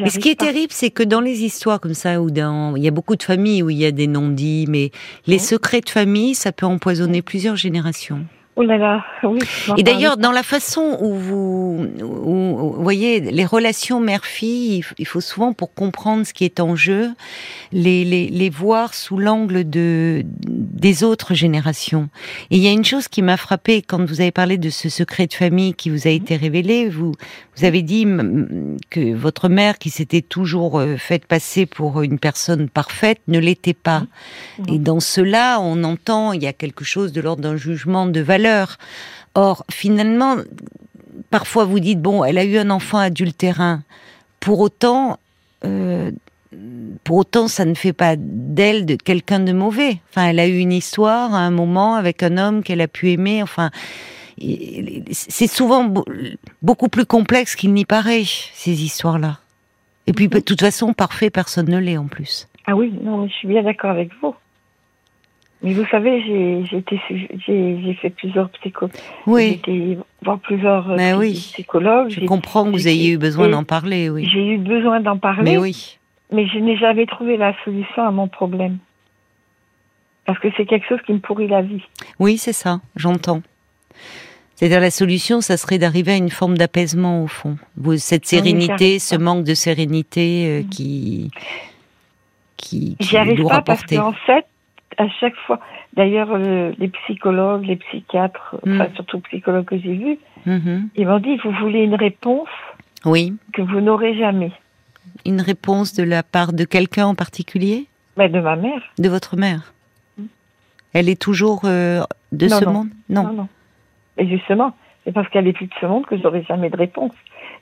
Mais 0.00 0.10
ce 0.10 0.18
qui 0.18 0.28
est 0.28 0.40
terrible, 0.40 0.72
c'est 0.72 0.90
que 0.90 1.02
dans 1.02 1.20
les 1.20 1.44
histoires 1.44 1.80
comme 1.80 1.94
ça, 1.94 2.20
où 2.20 2.30
dans, 2.30 2.76
il 2.76 2.82
y 2.82 2.88
a 2.88 2.90
beaucoup 2.90 3.16
de 3.16 3.22
familles 3.22 3.62
où 3.62 3.70
il 3.70 3.78
y 3.78 3.86
a 3.86 3.90
des 3.90 4.06
non-dits, 4.06 4.66
mais 4.68 4.90
les 5.26 5.38
secrets 5.38 5.80
de 5.80 5.90
famille, 5.90 6.34
ça 6.34 6.52
peut 6.52 6.66
empoisonner 6.66 7.22
plusieurs 7.22 7.56
générations. 7.56 8.26
Oh 8.54 8.62
là 8.62 8.76
là, 8.76 9.02
oui. 9.22 9.38
Et 9.78 9.82
d'ailleurs, 9.82 10.18
dans 10.18 10.30
la 10.30 10.42
façon 10.42 10.98
où 11.00 11.14
vous, 11.14 11.88
vous 11.98 12.82
voyez, 12.82 13.18
les 13.20 13.46
relations 13.46 13.98
mère-fille, 13.98 14.84
il 14.98 15.06
faut 15.06 15.22
souvent, 15.22 15.54
pour 15.54 15.72
comprendre 15.72 16.26
ce 16.26 16.34
qui 16.34 16.44
est 16.44 16.60
en 16.60 16.76
jeu, 16.76 17.12
les, 17.72 18.04
les, 18.04 18.28
les 18.28 18.50
voir 18.50 18.92
sous 18.92 19.16
l'angle 19.16 19.68
de 19.68 20.22
des 20.26 21.02
autres 21.02 21.32
générations. 21.32 22.10
Et 22.50 22.56
il 22.56 22.62
y 22.62 22.68
a 22.68 22.72
une 22.72 22.84
chose 22.84 23.08
qui 23.08 23.22
m'a 23.22 23.38
frappée 23.38 23.80
quand 23.80 24.04
vous 24.04 24.20
avez 24.20 24.32
parlé 24.32 24.58
de 24.58 24.68
ce 24.68 24.90
secret 24.90 25.26
de 25.26 25.32
famille 25.32 25.72
qui 25.72 25.88
vous 25.88 26.06
a 26.06 26.10
été 26.10 26.36
révélé. 26.36 26.90
Vous, 26.90 27.12
vous 27.56 27.64
avez 27.64 27.80
dit 27.80 28.06
que 28.90 29.14
votre 29.14 29.48
mère, 29.48 29.78
qui 29.78 29.88
s'était 29.88 30.20
toujours 30.20 30.78
euh, 30.78 30.98
faite 30.98 31.24
passer 31.24 31.64
pour 31.64 32.02
une 32.02 32.18
personne 32.18 32.68
parfaite, 32.68 33.20
ne 33.28 33.38
l'était 33.38 33.72
pas. 33.72 34.02
Et 34.68 34.78
dans 34.78 35.00
cela, 35.00 35.58
on 35.60 35.84
entend, 35.84 36.34
il 36.34 36.42
y 36.42 36.46
a 36.46 36.52
quelque 36.52 36.84
chose 36.84 37.12
de 37.12 37.22
l'ordre 37.22 37.42
d'un 37.42 37.56
jugement 37.56 38.04
de 38.04 38.20
valeur 38.20 38.41
Or, 39.34 39.64
finalement, 39.70 40.36
parfois 41.30 41.64
vous 41.64 41.80
dites, 41.80 42.00
bon, 42.00 42.24
elle 42.24 42.38
a 42.38 42.44
eu 42.44 42.58
un 42.58 42.70
enfant 42.70 42.98
adultérin. 42.98 43.82
Pour 44.40 44.60
autant, 44.60 45.18
euh, 45.64 46.10
pour 47.04 47.16
autant, 47.16 47.48
ça 47.48 47.64
ne 47.64 47.74
fait 47.74 47.92
pas 47.92 48.14
d'elle 48.16 48.86
de 48.86 48.96
quelqu'un 48.96 49.40
de 49.40 49.52
mauvais. 49.52 50.00
Enfin, 50.10 50.28
elle 50.28 50.38
a 50.38 50.46
eu 50.46 50.58
une 50.58 50.72
histoire 50.72 51.34
à 51.34 51.38
un 51.38 51.50
moment 51.50 51.94
avec 51.94 52.22
un 52.22 52.36
homme 52.36 52.62
qu'elle 52.62 52.80
a 52.80 52.88
pu 52.88 53.10
aimer. 53.10 53.42
Enfin, 53.42 53.70
c'est 55.10 55.46
souvent 55.46 55.92
beaucoup 56.62 56.88
plus 56.88 57.06
complexe 57.06 57.56
qu'il 57.56 57.72
n'y 57.72 57.84
paraît, 57.84 58.24
ces 58.24 58.82
histoires-là. 58.82 59.38
Et 60.06 60.12
puis, 60.12 60.28
de 60.28 60.40
toute 60.40 60.60
façon, 60.60 60.92
parfait, 60.92 61.30
personne 61.30 61.70
ne 61.70 61.78
l'est 61.78 61.96
en 61.96 62.06
plus. 62.06 62.48
Ah 62.66 62.74
oui, 62.74 62.92
non, 63.02 63.26
je 63.26 63.32
suis 63.32 63.48
bien 63.48 63.62
d'accord 63.62 63.90
avec 63.90 64.10
vous. 64.20 64.34
Mais 65.62 65.74
vous 65.74 65.86
savez, 65.86 66.20
j'ai 67.46 67.94
fait 68.00 68.10
plusieurs 68.10 68.50
psychologues. 68.50 68.92
Oui. 69.26 69.60
J'ai 69.64 69.74
été 69.74 69.98
voir 70.22 70.38
plusieurs 70.40 70.90
euh, 70.90 71.16
oui. 71.16 71.32
psychologues. 71.34 72.10
Je 72.10 72.26
comprends 72.26 72.64
que 72.64 72.70
vous 72.70 72.88
ayez 72.88 73.12
eu 73.12 73.18
besoin 73.18 73.48
d'en 73.48 73.62
parler, 73.62 74.10
oui. 74.10 74.28
J'ai 74.32 74.54
eu 74.54 74.58
besoin 74.58 75.00
d'en 75.00 75.18
parler. 75.18 75.52
Mais 75.52 75.58
oui. 75.58 75.98
Mais 76.32 76.46
je 76.48 76.58
n'ai 76.58 76.76
jamais 76.76 77.06
trouvé 77.06 77.36
la 77.36 77.54
solution 77.64 78.02
à 78.02 78.10
mon 78.10 78.26
problème. 78.26 78.78
Parce 80.24 80.38
que 80.38 80.48
c'est 80.56 80.66
quelque 80.66 80.88
chose 80.88 81.00
qui 81.06 81.12
me 81.12 81.18
pourrit 81.18 81.48
la 81.48 81.62
vie. 81.62 81.82
Oui, 82.18 82.38
c'est 82.38 82.52
ça, 82.52 82.80
j'entends. 82.96 83.42
C'est-à-dire 84.56 84.80
la 84.80 84.90
solution, 84.90 85.40
ça 85.40 85.56
serait 85.56 85.78
d'arriver 85.78 86.12
à 86.12 86.16
une 86.16 86.30
forme 86.30 86.56
d'apaisement 86.56 87.22
au 87.24 87.26
fond. 87.26 87.56
Cette 87.96 88.26
sérénité, 88.26 88.98
ce 88.98 89.16
manque 89.16 89.44
de 89.44 89.54
sérénité 89.54 90.46
euh, 90.46 90.62
qui 90.70 91.30
qui, 92.56 92.96
qui 92.96 93.06
J'y 93.08 93.16
arrive 93.16 93.44
pas 93.44 93.62
parce 93.62 93.82
qu'en 93.84 94.12
fait, 94.12 94.46
à 94.98 95.08
chaque 95.20 95.36
fois. 95.46 95.60
D'ailleurs, 95.94 96.28
euh, 96.32 96.72
les 96.78 96.88
psychologues, 96.88 97.64
les 97.64 97.76
psychiatres, 97.76 98.56
mm. 98.64 98.74
enfin 98.74 98.90
surtout 98.94 99.20
psychologues 99.20 99.66
que 99.66 99.78
j'ai 99.78 99.94
vus, 99.94 100.18
mm-hmm. 100.46 100.82
ils 100.96 101.06
m'ont 101.06 101.18
dit 101.18 101.36
vous 101.42 101.52
voulez 101.52 101.80
une 101.80 101.94
réponse 101.94 102.48
oui. 103.04 103.34
que 103.52 103.62
vous 103.62 103.80
n'aurez 103.80 104.16
jamais. 104.16 104.52
Une 105.26 105.40
réponse 105.40 105.94
de 105.94 106.02
la 106.02 106.22
part 106.22 106.52
de 106.52 106.64
quelqu'un 106.64 107.06
en 107.06 107.14
particulier? 107.14 107.86
Ben, 108.16 108.30
De 108.30 108.40
ma 108.40 108.56
mère. 108.56 108.82
De 108.98 109.08
votre 109.08 109.36
mère? 109.36 109.72
Mm. 110.18 110.24
Elle 110.94 111.08
est 111.08 111.20
toujours 111.20 111.62
euh, 111.64 112.02
de 112.32 112.48
ce 112.48 112.64
monde? 112.64 112.88
Non. 113.08 113.24
non. 113.24 113.32
Non, 113.32 113.48
Et 114.18 114.26
justement, 114.26 114.74
c'est 115.04 115.12
parce 115.12 115.28
qu'elle 115.28 115.46
est 115.46 115.52
plus 115.52 115.66
de 115.66 115.74
ce 115.80 115.86
monde 115.86 116.06
que 116.06 116.16
je 116.16 116.22
n'aurai 116.22 116.42
jamais 116.44 116.70
de 116.70 116.76
réponse. 116.76 117.12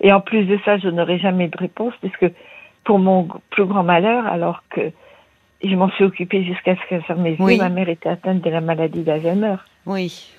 Et 0.00 0.12
en 0.12 0.20
plus 0.20 0.44
de 0.44 0.58
ça, 0.64 0.78
je 0.78 0.88
n'aurai 0.88 1.18
jamais 1.18 1.48
de 1.48 1.56
réponse 1.56 1.94
puisque 2.00 2.32
pour 2.84 2.98
mon 2.98 3.28
plus 3.50 3.66
grand 3.66 3.82
malheur, 3.82 4.26
alors 4.26 4.62
que 4.70 4.92
je 5.62 5.74
m'en 5.74 5.90
suis 5.90 6.04
occupée 6.04 6.44
jusqu'à 6.44 6.74
ce 6.76 6.80
que 6.88 7.02
ça. 7.06 7.14
Ma 7.14 7.68
mère 7.68 7.88
était 7.88 8.08
atteinte 8.08 8.42
de 8.42 8.50
la 8.50 8.60
maladie 8.60 9.02
d'Alzheimer. 9.02 9.56
Oui. 9.86 10.32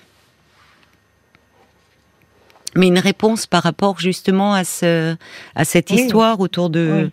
Mais 2.74 2.88
une 2.88 2.98
réponse 2.98 3.46
par 3.46 3.62
rapport 3.62 3.98
justement 4.00 4.54
à, 4.54 4.64
ce, 4.64 5.14
à 5.54 5.64
cette 5.64 5.90
histoire 5.90 6.40
autour 6.40 6.70
de, 6.70 7.10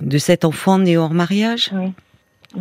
de 0.00 0.18
cet 0.18 0.44
enfant 0.44 0.78
né 0.78 0.96
hors 0.96 1.12
mariage? 1.12 1.70
Oui. 1.74 1.92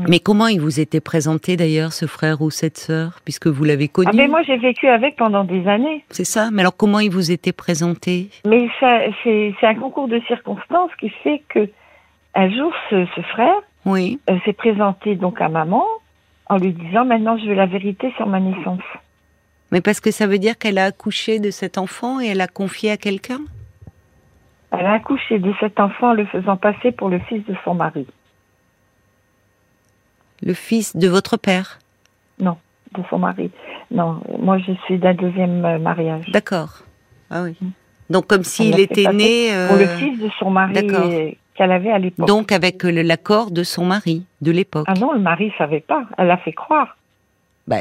Mais 0.09 0.19
comment 0.19 0.47
il 0.47 0.59
vous 0.59 0.81
était 0.81 0.99
présenté 0.99 1.55
d'ailleurs, 1.55 1.93
ce 1.93 2.05
frère 2.05 2.41
ou 2.41 2.49
cette 2.49 2.77
sœur, 2.77 3.19
puisque 3.23 3.47
vous 3.47 3.63
l'avez 3.63 3.87
connu? 3.87 4.09
ah, 4.11 4.15
mais 4.15 4.27
Moi, 4.27 4.41
j'ai 4.43 4.57
vécu 4.57 4.87
avec 4.89 5.15
pendant 5.15 5.45
des 5.45 5.65
années. 5.67 6.03
C'est 6.09 6.25
ça. 6.25 6.49
Mais 6.51 6.63
alors, 6.63 6.75
comment 6.75 6.99
il 6.99 7.11
vous 7.11 7.31
était 7.31 7.53
présenté? 7.53 8.29
Mais 8.45 8.67
c'est 8.81 9.53
un 9.61 9.75
concours 9.75 10.09
de 10.09 10.19
circonstances 10.27 10.91
qui 10.99 11.09
fait 11.23 11.43
que 11.47 11.69
un 12.33 12.49
jour, 12.49 12.73
ce, 12.89 13.05
ce 13.15 13.21
frère 13.21 13.55
oui. 13.85 14.19
Euh, 14.29 14.37
s'est 14.45 14.53
présentée 14.53 15.15
donc 15.15 15.41
à 15.41 15.49
maman 15.49 15.85
en 16.47 16.57
lui 16.57 16.73
disant 16.73 17.05
maintenant 17.05 17.37
je 17.37 17.45
veux 17.45 17.53
la 17.53 17.67
vérité 17.67 18.11
sur 18.17 18.27
ma 18.27 18.39
naissance. 18.39 18.81
Mais 19.71 19.81
parce 19.81 19.99
que 19.99 20.11
ça 20.11 20.27
veut 20.27 20.39
dire 20.39 20.57
qu'elle 20.57 20.77
a 20.77 20.85
accouché 20.85 21.39
de 21.39 21.51
cet 21.51 21.77
enfant 21.77 22.19
et 22.19 22.27
elle 22.27 22.41
a 22.41 22.47
confié 22.47 22.91
à 22.91 22.97
quelqu'un? 22.97 23.41
Elle 24.71 24.85
a 24.85 24.93
accouché 24.93 25.39
de 25.39 25.53
cet 25.59 25.79
enfant 25.79 26.09
en 26.09 26.13
le 26.13 26.25
faisant 26.25 26.57
passer 26.57 26.91
pour 26.91 27.09
le 27.09 27.19
fils 27.19 27.45
de 27.45 27.55
son 27.63 27.75
mari. 27.75 28.07
Le 30.41 30.53
fils 30.53 30.95
de 30.95 31.07
votre 31.07 31.37
père? 31.37 31.79
Non, 32.39 32.57
de 32.97 33.03
son 33.09 33.19
mari. 33.19 33.51
Non, 33.91 34.21
moi 34.39 34.57
je 34.57 34.73
suis 34.85 34.97
d'un 34.97 35.13
deuxième 35.13 35.63
euh, 35.63 35.79
mariage. 35.79 36.29
D'accord. 36.31 36.83
Ah 37.29 37.43
oui. 37.43 37.55
Mm. 37.61 37.69
Donc 38.09 38.27
comme 38.27 38.43
s'il 38.43 38.79
était 38.79 39.11
né. 39.13 39.49
Pour 39.67 39.77
le 39.77 39.83
euh, 39.83 39.97
fils 39.97 40.19
de 40.19 40.29
son 40.39 40.49
mari 40.51 41.37
qu'elle 41.55 41.71
avait 41.71 41.91
à 41.91 41.99
l'époque. 41.99 42.27
Donc 42.27 42.51
avec 42.51 42.83
l'accord 42.83 43.51
de 43.51 43.63
son 43.63 43.85
mari 43.85 44.25
de 44.41 44.51
l'époque. 44.51 44.85
Ah 44.87 44.93
non, 44.93 45.13
le 45.13 45.19
mari 45.19 45.51
savait 45.57 45.79
pas. 45.79 46.03
Elle 46.17 46.27
l'a 46.27 46.37
fait 46.37 46.53
croire. 46.53 46.97
Bah, 47.67 47.77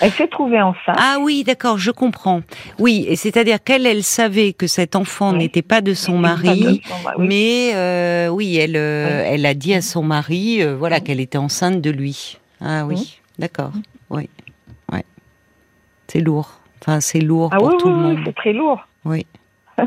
elle 0.00 0.12
s'est 0.12 0.28
trouvée 0.28 0.60
enceinte. 0.62 0.96
Ah 0.98 1.18
oui, 1.20 1.44
d'accord, 1.44 1.76
je 1.76 1.90
comprends. 1.90 2.40
Oui, 2.78 3.04
et 3.06 3.16
c'est-à-dire 3.16 3.62
qu'elle, 3.62 3.86
elle 3.86 4.02
savait 4.02 4.54
que 4.54 4.66
cet 4.66 4.96
enfant 4.96 5.34
n'était 5.34 5.62
pas 5.62 5.82
de 5.82 5.92
son 5.92 6.16
mari, 6.16 6.80
mais 7.18 7.72
euh, 7.74 8.28
oui, 8.28 8.56
elle, 8.56 8.76
euh, 8.76 9.24
elle 9.26 9.44
a 9.44 9.52
dit 9.52 9.74
à 9.74 9.82
son 9.82 10.02
mari, 10.02 10.62
euh, 10.62 10.74
voilà, 10.74 11.00
qu'elle 11.00 11.20
était 11.20 11.38
enceinte 11.38 11.82
de 11.82 11.90
lui. 11.90 12.38
Ah 12.62 12.86
oui, 12.86 13.20
d'accord. 13.38 13.72
Oui, 14.08 14.30
ouais. 14.90 15.04
C'est 16.08 16.20
lourd. 16.20 16.60
Enfin, 16.80 17.00
c'est 17.00 17.20
lourd 17.20 17.50
ah 17.52 17.58
pour 17.58 17.76
tout 17.76 17.88
le 17.88 17.94
monde. 17.94 18.18
C'est 18.24 18.34
très 18.34 18.52
lourd. 18.54 18.80
Oui. 19.04 19.26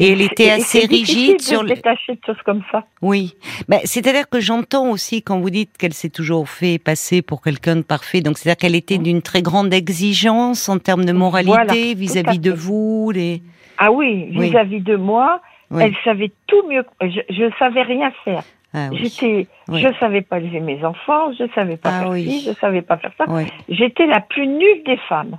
Et 0.00 0.12
elle 0.12 0.22
était 0.22 0.50
assez 0.50 0.86
rigide 0.86 1.40
sur 1.40 1.62
le. 1.62 1.68
détacher 1.70 2.14
de 2.14 2.20
choses 2.26 2.42
comme 2.44 2.62
ça. 2.72 2.84
Oui, 3.00 3.34
ben, 3.68 3.80
c'est-à-dire 3.84 4.28
que 4.28 4.40
j'entends 4.40 4.90
aussi 4.90 5.22
quand 5.22 5.38
vous 5.40 5.50
dites 5.50 5.76
qu'elle 5.76 5.92
s'est 5.92 6.10
toujours 6.10 6.48
fait 6.48 6.78
passer 6.78 7.22
pour 7.22 7.42
quelqu'un 7.42 7.76
de 7.76 7.82
parfait. 7.82 8.20
Donc 8.20 8.38
c'est-à-dire 8.38 8.58
qu'elle 8.58 8.74
était 8.74 8.98
d'une 8.98 9.22
très 9.22 9.42
grande 9.42 9.72
exigence 9.72 10.68
en 10.68 10.78
termes 10.78 11.04
de 11.04 11.12
moralité 11.12 11.94
vis-à-vis 11.94 12.38
de 12.38 12.52
vous. 12.52 13.12
Les... 13.14 13.42
Ah 13.78 13.92
oui, 13.92 14.26
vis-à-vis 14.30 14.80
de 14.80 14.96
moi, 14.96 15.40
elle 15.70 15.94
savait 16.04 16.32
tout 16.46 16.66
mieux. 16.68 16.84
Je, 17.00 17.44
ne 17.44 17.50
savais 17.58 17.82
rien 17.82 18.12
faire. 18.24 18.42
Ah 18.76 18.88
J'étais, 18.92 19.46
je 19.68 19.88
savais 20.00 20.22
pas 20.22 20.40
élever 20.40 20.58
mes 20.58 20.84
enfants, 20.84 21.32
je 21.38 21.44
savais 21.54 21.76
pas 21.76 21.90
ah 21.92 22.02
faire 22.02 22.14
ci, 22.14 22.44
je 22.44 22.52
savais 22.58 22.82
pas 22.82 22.96
faire 22.96 23.12
ça. 23.16 23.26
J'étais 23.68 24.06
la 24.06 24.20
plus 24.20 24.48
nulle 24.48 24.82
des 24.84 24.96
femmes. 25.08 25.38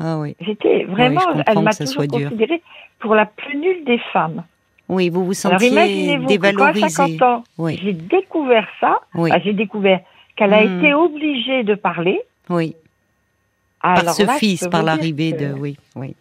Ah 0.00 0.18
oui. 0.18 0.36
J'étais 0.40 0.84
vraiment, 0.84 1.20
elle 1.46 1.58
m'a 1.60 1.72
toujours 1.72 2.06
considérée 2.06 2.62
pour 3.00 3.14
la 3.14 3.26
plus 3.26 3.56
nulle 3.56 3.84
des 3.84 3.98
femmes. 4.12 4.44
Oui, 4.88 5.10
vous 5.10 5.24
vous 5.24 5.34
sentiez 5.34 6.18
dévalorisée. 6.18 6.84
À 6.84 6.88
50 6.88 7.22
ans, 7.22 7.44
oui. 7.58 7.78
j'ai 7.82 7.92
découvert 7.92 8.66
ça. 8.80 9.00
Oui. 9.14 9.30
Ah, 9.32 9.38
j'ai 9.38 9.52
découvert 9.52 10.00
qu'elle 10.36 10.54
a 10.54 10.64
hmm. 10.64 10.78
été 10.78 10.94
obligée 10.94 11.62
de 11.62 11.74
parler. 11.74 12.20
Oui. 12.48 12.74
par 13.82 14.14
ce 14.14 14.26
fils, 14.38 14.66
par 14.68 14.82
l'arrivée 14.82 15.32
de, 15.32 15.52
oui, 15.52 15.76
oui. 15.94 16.14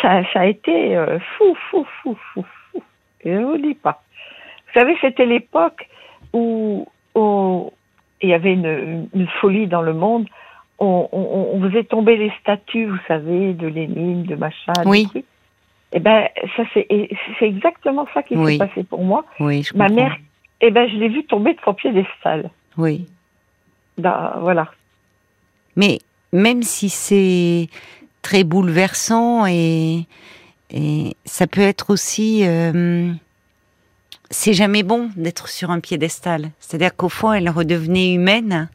Ça, 0.00 0.22
ça 0.32 0.40
a 0.40 0.46
été 0.46 0.96
euh, 0.96 1.18
fou, 1.36 1.56
fou, 1.70 1.86
fou, 2.02 2.16
fou, 2.32 2.44
fou. 2.72 2.82
Je 3.24 3.30
ne 3.30 3.44
vous 3.44 3.58
dis 3.58 3.74
pas. 3.74 4.02
Vous 4.66 4.80
savez, 4.80 4.96
c'était 5.00 5.26
l'époque 5.26 5.88
où, 6.32 6.86
où, 7.14 7.72
il 8.20 8.28
y 8.28 8.34
avait 8.34 8.52
une, 8.52 9.08
une, 9.14 9.28
folie 9.40 9.66
dans 9.66 9.82
le 9.82 9.94
monde. 9.94 10.26
On, 10.78 11.08
on, 11.10 11.56
on, 11.56 11.68
faisait 11.68 11.84
tomber 11.84 12.16
les 12.16 12.32
statues, 12.40 12.86
vous 12.86 13.00
savez, 13.08 13.52
de 13.52 13.66
Lénine, 13.66 14.22
de 14.22 14.36
machin. 14.36 14.72
Oui. 14.86 15.08
Eh 15.92 16.00
ben, 16.00 16.28
ça 16.56 16.62
c'est 16.74 16.86
c'est 17.38 17.46
exactement 17.48 18.06
ça 18.14 18.22
qui 18.22 18.36
s'est 18.36 18.58
passé 18.58 18.84
pour 18.84 19.02
moi. 19.02 19.24
Oui, 19.40 19.62
je 19.62 19.76
Ma 19.76 19.88
mère, 19.88 20.16
eh 20.60 20.70
ben, 20.70 20.88
je 20.88 20.96
l'ai 20.96 21.08
vue 21.08 21.24
tomber 21.24 21.54
de 21.54 21.58
son 21.64 21.74
piédestal. 21.74 22.50
Oui. 22.76 23.06
Ben, 23.96 24.34
voilà. 24.40 24.70
Mais 25.76 25.98
même 26.32 26.62
si 26.62 26.88
c'est 26.88 27.68
très 28.22 28.44
bouleversant 28.44 29.46
et, 29.46 30.06
et 30.70 31.16
ça 31.24 31.46
peut 31.46 31.62
être 31.62 31.90
aussi, 31.90 32.46
euh, 32.46 33.10
c'est 34.30 34.52
jamais 34.52 34.82
bon 34.82 35.10
d'être 35.16 35.48
sur 35.48 35.70
un 35.70 35.80
piédestal. 35.80 36.50
C'est-à-dire 36.60 36.94
qu'au 36.94 37.08
fond, 37.08 37.32
elle 37.32 37.48
redevenait 37.48 38.12
humaine 38.12 38.68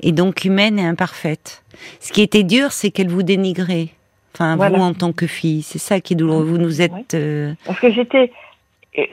et 0.00 0.12
donc 0.12 0.44
humaine 0.44 0.78
et 0.78 0.86
imparfaite. 0.86 1.62
Ce 2.00 2.12
qui 2.12 2.22
était 2.22 2.42
dur, 2.42 2.72
c'est 2.72 2.90
qu'elle 2.90 3.08
vous 3.08 3.22
dénigrait. 3.22 3.88
Enfin, 4.34 4.56
vous 4.56 4.82
en 4.82 4.94
tant 4.94 5.12
que 5.12 5.26
fille, 5.26 5.62
c'est 5.62 5.78
ça 5.78 6.00
qui 6.00 6.14
est 6.14 6.16
douloureux. 6.16 6.44
Vous 6.44 6.58
nous 6.58 6.82
êtes. 6.82 7.14
Euh, 7.14 7.54
parce 7.66 7.78
que 7.78 7.90
j'étais 7.90 8.32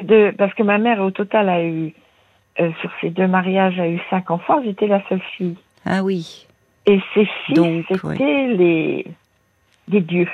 de 0.03 0.33
parce 0.38 0.53
que 0.55 0.63
ma 0.63 0.79
mère 0.79 1.00
au 1.01 1.11
total 1.11 1.50
a 1.50 1.63
eu 1.63 1.93
euh, 2.59 2.69
sur 2.81 2.89
ses 3.00 3.09
deux 3.09 3.27
mariages 3.27 3.79
a 3.79 3.88
eu 3.88 4.00
cinq 4.09 4.29
enfants. 4.31 4.61
J'étais 4.63 4.88
la 4.88 5.01
seule 5.07 5.21
fille. 5.38 5.55
Ah 5.85 6.03
oui. 6.03 6.47
Et 6.85 7.00
ces 7.13 7.27
filles, 7.45 7.85
c'était 7.88 8.47
les, 8.47 9.05
des 9.88 10.01
dieux. 10.01 10.27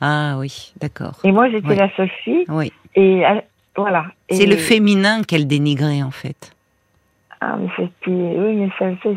Ah 0.00 0.36
oui, 0.38 0.72
d'accord. 0.80 1.18
Et 1.24 1.32
moi, 1.32 1.50
j'étais 1.50 1.74
la 1.74 1.90
seule 1.96 2.10
fille. 2.22 2.44
Oui. 2.48 2.72
Et 2.94 3.24
euh, 3.26 3.40
voilà. 3.76 4.06
C'est 4.30 4.46
le 4.46 4.56
féminin 4.56 5.22
qu'elle 5.22 5.46
dénigrait, 5.46 6.02
en 6.02 6.10
fait. 6.10 6.53
Ah, 7.46 7.58
mais 7.60 7.68
c'était, 7.76 8.10
oui, 8.10 8.56
mais 8.56 8.70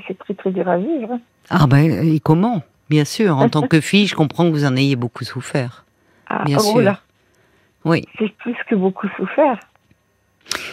c'est 0.07 0.17
très, 0.17 0.33
très 0.33 0.51
dur 0.51 0.67
à 0.67 0.77
vivre. 0.77 1.17
Ah 1.49 1.65
ben, 1.65 1.89
et 1.89 2.19
comment 2.19 2.61
Bien 2.89 3.05
sûr, 3.05 3.37
en 3.37 3.47
tant 3.47 3.61
que 3.61 3.79
fille, 3.79 4.05
je 4.05 4.15
comprends 4.15 4.45
que 4.45 4.51
vous 4.51 4.65
en 4.65 4.75
ayez 4.75 4.97
beaucoup 4.97 5.23
souffert. 5.23 5.85
Ah, 6.27 6.43
Bien 6.45 6.57
oh 6.59 6.71
sûr. 6.73 6.81
là. 6.81 6.99
Oui. 7.85 8.03
C'est 8.19 8.33
plus 8.37 8.55
que 8.69 8.75
beaucoup 8.75 9.07
souffert. 9.15 9.57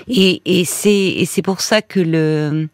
Et, 0.08 0.42
et 0.44 0.64
c'est 0.64 1.42
pour 1.42 1.60
ça 1.60 1.80
que 1.80 2.00
le 2.00 2.68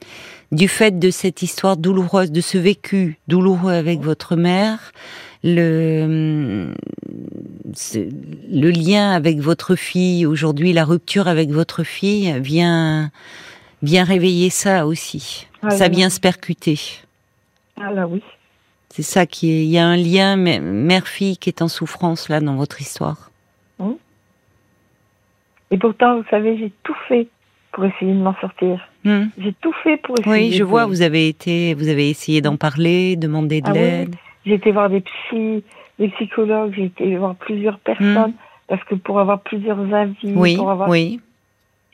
du 0.53 0.67
fait 0.67 0.99
de 0.99 1.11
cette 1.11 1.43
histoire 1.43 1.77
douloureuse, 1.77 2.33
de 2.33 2.41
ce 2.41 2.59
vécu 2.59 3.19
douloureux 3.29 3.73
avec 3.73 4.01
votre 4.01 4.35
mère, 4.35 4.93
le 5.45 6.75
le 8.51 8.71
lien 8.71 9.13
avec 9.13 9.39
votre 9.41 9.77
fille 9.77 10.27
aujourd'hui, 10.27 10.73
la 10.73 10.85
rupture 10.85 11.29
avec 11.29 11.51
votre 11.51 11.85
fille 11.85 12.35
vient 12.41 13.11
vient 13.83 14.05
réveiller 14.05 14.51
ça 14.51 14.87
aussi. 14.87 15.47
Ah, 15.63 15.71
ça 15.71 15.87
oui. 15.87 15.97
vient 15.97 16.11
se 16.11 16.21
percuter. 16.21 16.79
Ah 17.81 17.91
là, 17.93 18.07
oui. 18.07 18.23
C'est 18.91 19.03
ça 19.03 19.25
qui 19.27 19.51
est. 19.51 19.63
Il 19.65 19.71
y 19.71 19.79
a 19.79 19.87
un 19.87 19.97
lien 19.97 20.37
mè- 20.37 20.61
mère-fille 20.61 21.37
qui 21.37 21.49
est 21.51 21.63
en 21.63 21.69
souffrance 21.69 22.29
là 22.29 22.41
dans 22.41 22.57
votre 22.57 22.81
histoire. 22.81 23.31
Et 25.73 25.79
pourtant, 25.79 26.17
vous 26.17 26.25
savez, 26.31 26.59
j'ai 26.59 26.73
tout 26.83 26.97
fait 27.07 27.29
pour 27.73 27.85
essayer 27.85 28.13
de 28.13 28.19
m'en 28.19 28.35
sortir. 28.41 28.81
Hmm. 29.05 29.27
J'ai 29.39 29.53
tout 29.61 29.73
fait 29.85 29.97
pour 29.99 30.19
essayer. 30.19 30.49
Oui, 30.51 30.53
je 30.53 30.65
vois. 30.65 30.87
Vous 30.87 31.03
avez 31.03 31.29
été, 31.29 31.75
vous 31.75 31.87
avez 31.89 32.11
essayé 32.11 32.41
d'en 32.41 32.57
parler, 32.57 33.15
demander 33.17 33.61
de 33.61 33.69
Ah 33.69 33.73
oui, 33.73 33.79
l'aide. 33.79 34.17
J'ai 34.45 34.55
été 34.55 34.73
voir 34.73 34.91
des 34.91 35.01
psys, 35.03 35.63
des 36.01 36.09
psychologues, 36.09 36.73
j'ai 36.75 36.87
été 36.87 37.17
voir 37.17 37.37
plusieurs 37.37 37.79
personnes, 37.79 38.33
parce 38.67 38.83
que 38.85 38.97
pour 38.97 39.21
avoir 39.21 39.41
plusieurs 39.43 39.79
avis, 39.95 40.17
Hmm. 40.25 40.37
Oui, 40.39 40.57
pour 40.57 40.71
avoir... 40.71 40.89
oui. 40.89 41.21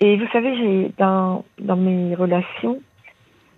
Et 0.00 0.16
vous 0.16 0.26
savez, 0.32 0.56
j'ai 0.56 0.92
dans 0.98 1.44
dans 1.58 1.76
mes 1.76 2.14
relations, 2.14 2.80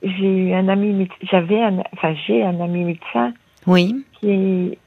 j'ai 0.03 0.49
eu 0.49 0.53
un 0.55 0.69
ami, 0.69 1.09
j'avais 1.23 1.61
un, 1.63 1.79
enfin 1.93 2.15
j'ai 2.27 2.43
un 2.45 2.61
ami 2.61 2.85
médecin 2.85 3.33
Oui. 3.67 4.05
qui 4.21 4.79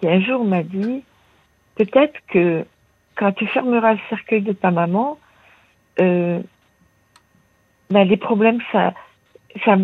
qui 0.00 0.08
un 0.08 0.20
jour 0.20 0.44
m'a 0.44 0.62
dit, 0.62 1.02
peut-être 1.76 2.18
que 2.28 2.64
quand 3.16 3.32
tu 3.32 3.46
fermeras 3.48 3.94
le 3.94 3.98
cercueil 4.08 4.42
de 4.42 4.52
ta 4.52 4.70
maman, 4.70 5.18
euh, 6.00 6.40
ben, 7.90 8.04
les 8.08 8.16
problèmes 8.16 8.60
ça 8.72 8.94
ça 9.64 9.76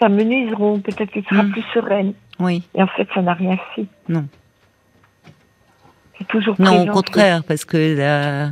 ça 0.00 0.08
me 0.08 0.22
nuiseront, 0.24 0.80
peut-être 0.80 1.10
que 1.12 1.20
tu 1.20 1.28
seras 1.28 1.44
Mm. 1.44 1.52
plus 1.52 1.62
sereine. 1.72 2.12
Oui. 2.40 2.62
Et 2.74 2.82
en 2.82 2.88
fait, 2.88 3.06
ça 3.14 3.22
n'a 3.22 3.34
rien 3.34 3.56
fait. 3.76 3.86
Non. 4.08 4.26
C'est 6.18 6.26
toujours 6.26 6.56
Non, 6.58 6.82
au 6.82 6.86
contraire, 6.92 7.44
parce 7.44 7.64
que 7.64 7.96
la- 7.96 8.50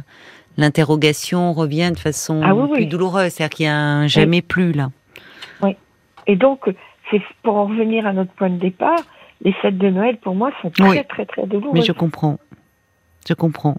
l'interrogation 0.57 1.52
revient 1.52 1.90
de 1.95 1.99
façon 1.99 2.40
Ah 2.45 2.54
oui, 2.54 2.69
plus 2.73 2.83
oui. 2.83 2.87
douloureuse. 2.87 3.33
C'est-à-dire 3.33 3.57
qu'il 3.57 3.66
y 3.66 3.69
a 3.69 3.76
un 3.76 4.07
jamais 4.07 4.42
plus 4.42 4.73
là. 4.73 4.90
Et 6.26 6.37
donc, 6.37 6.71
c'est 7.11 7.23
pour 7.42 7.57
en 7.57 7.66
revenir 7.66 8.07
à 8.07 8.12
notre 8.12 8.30
point 8.33 8.50
de 8.50 8.59
départ, 8.59 9.00
les 9.42 9.52
fêtes 9.54 9.78
de 9.78 9.88
Noël, 9.88 10.19
pour 10.19 10.35
moi, 10.35 10.52
sont 10.62 10.71
très, 10.71 10.88
Oui. 10.88 11.00
très, 11.09 11.25
très 11.25 11.47
douloureuses. 11.47 11.75
Mais 11.75 11.83
je 11.83 11.92
comprends. 11.92 12.38
Je 13.26 13.35
comprends. 13.35 13.76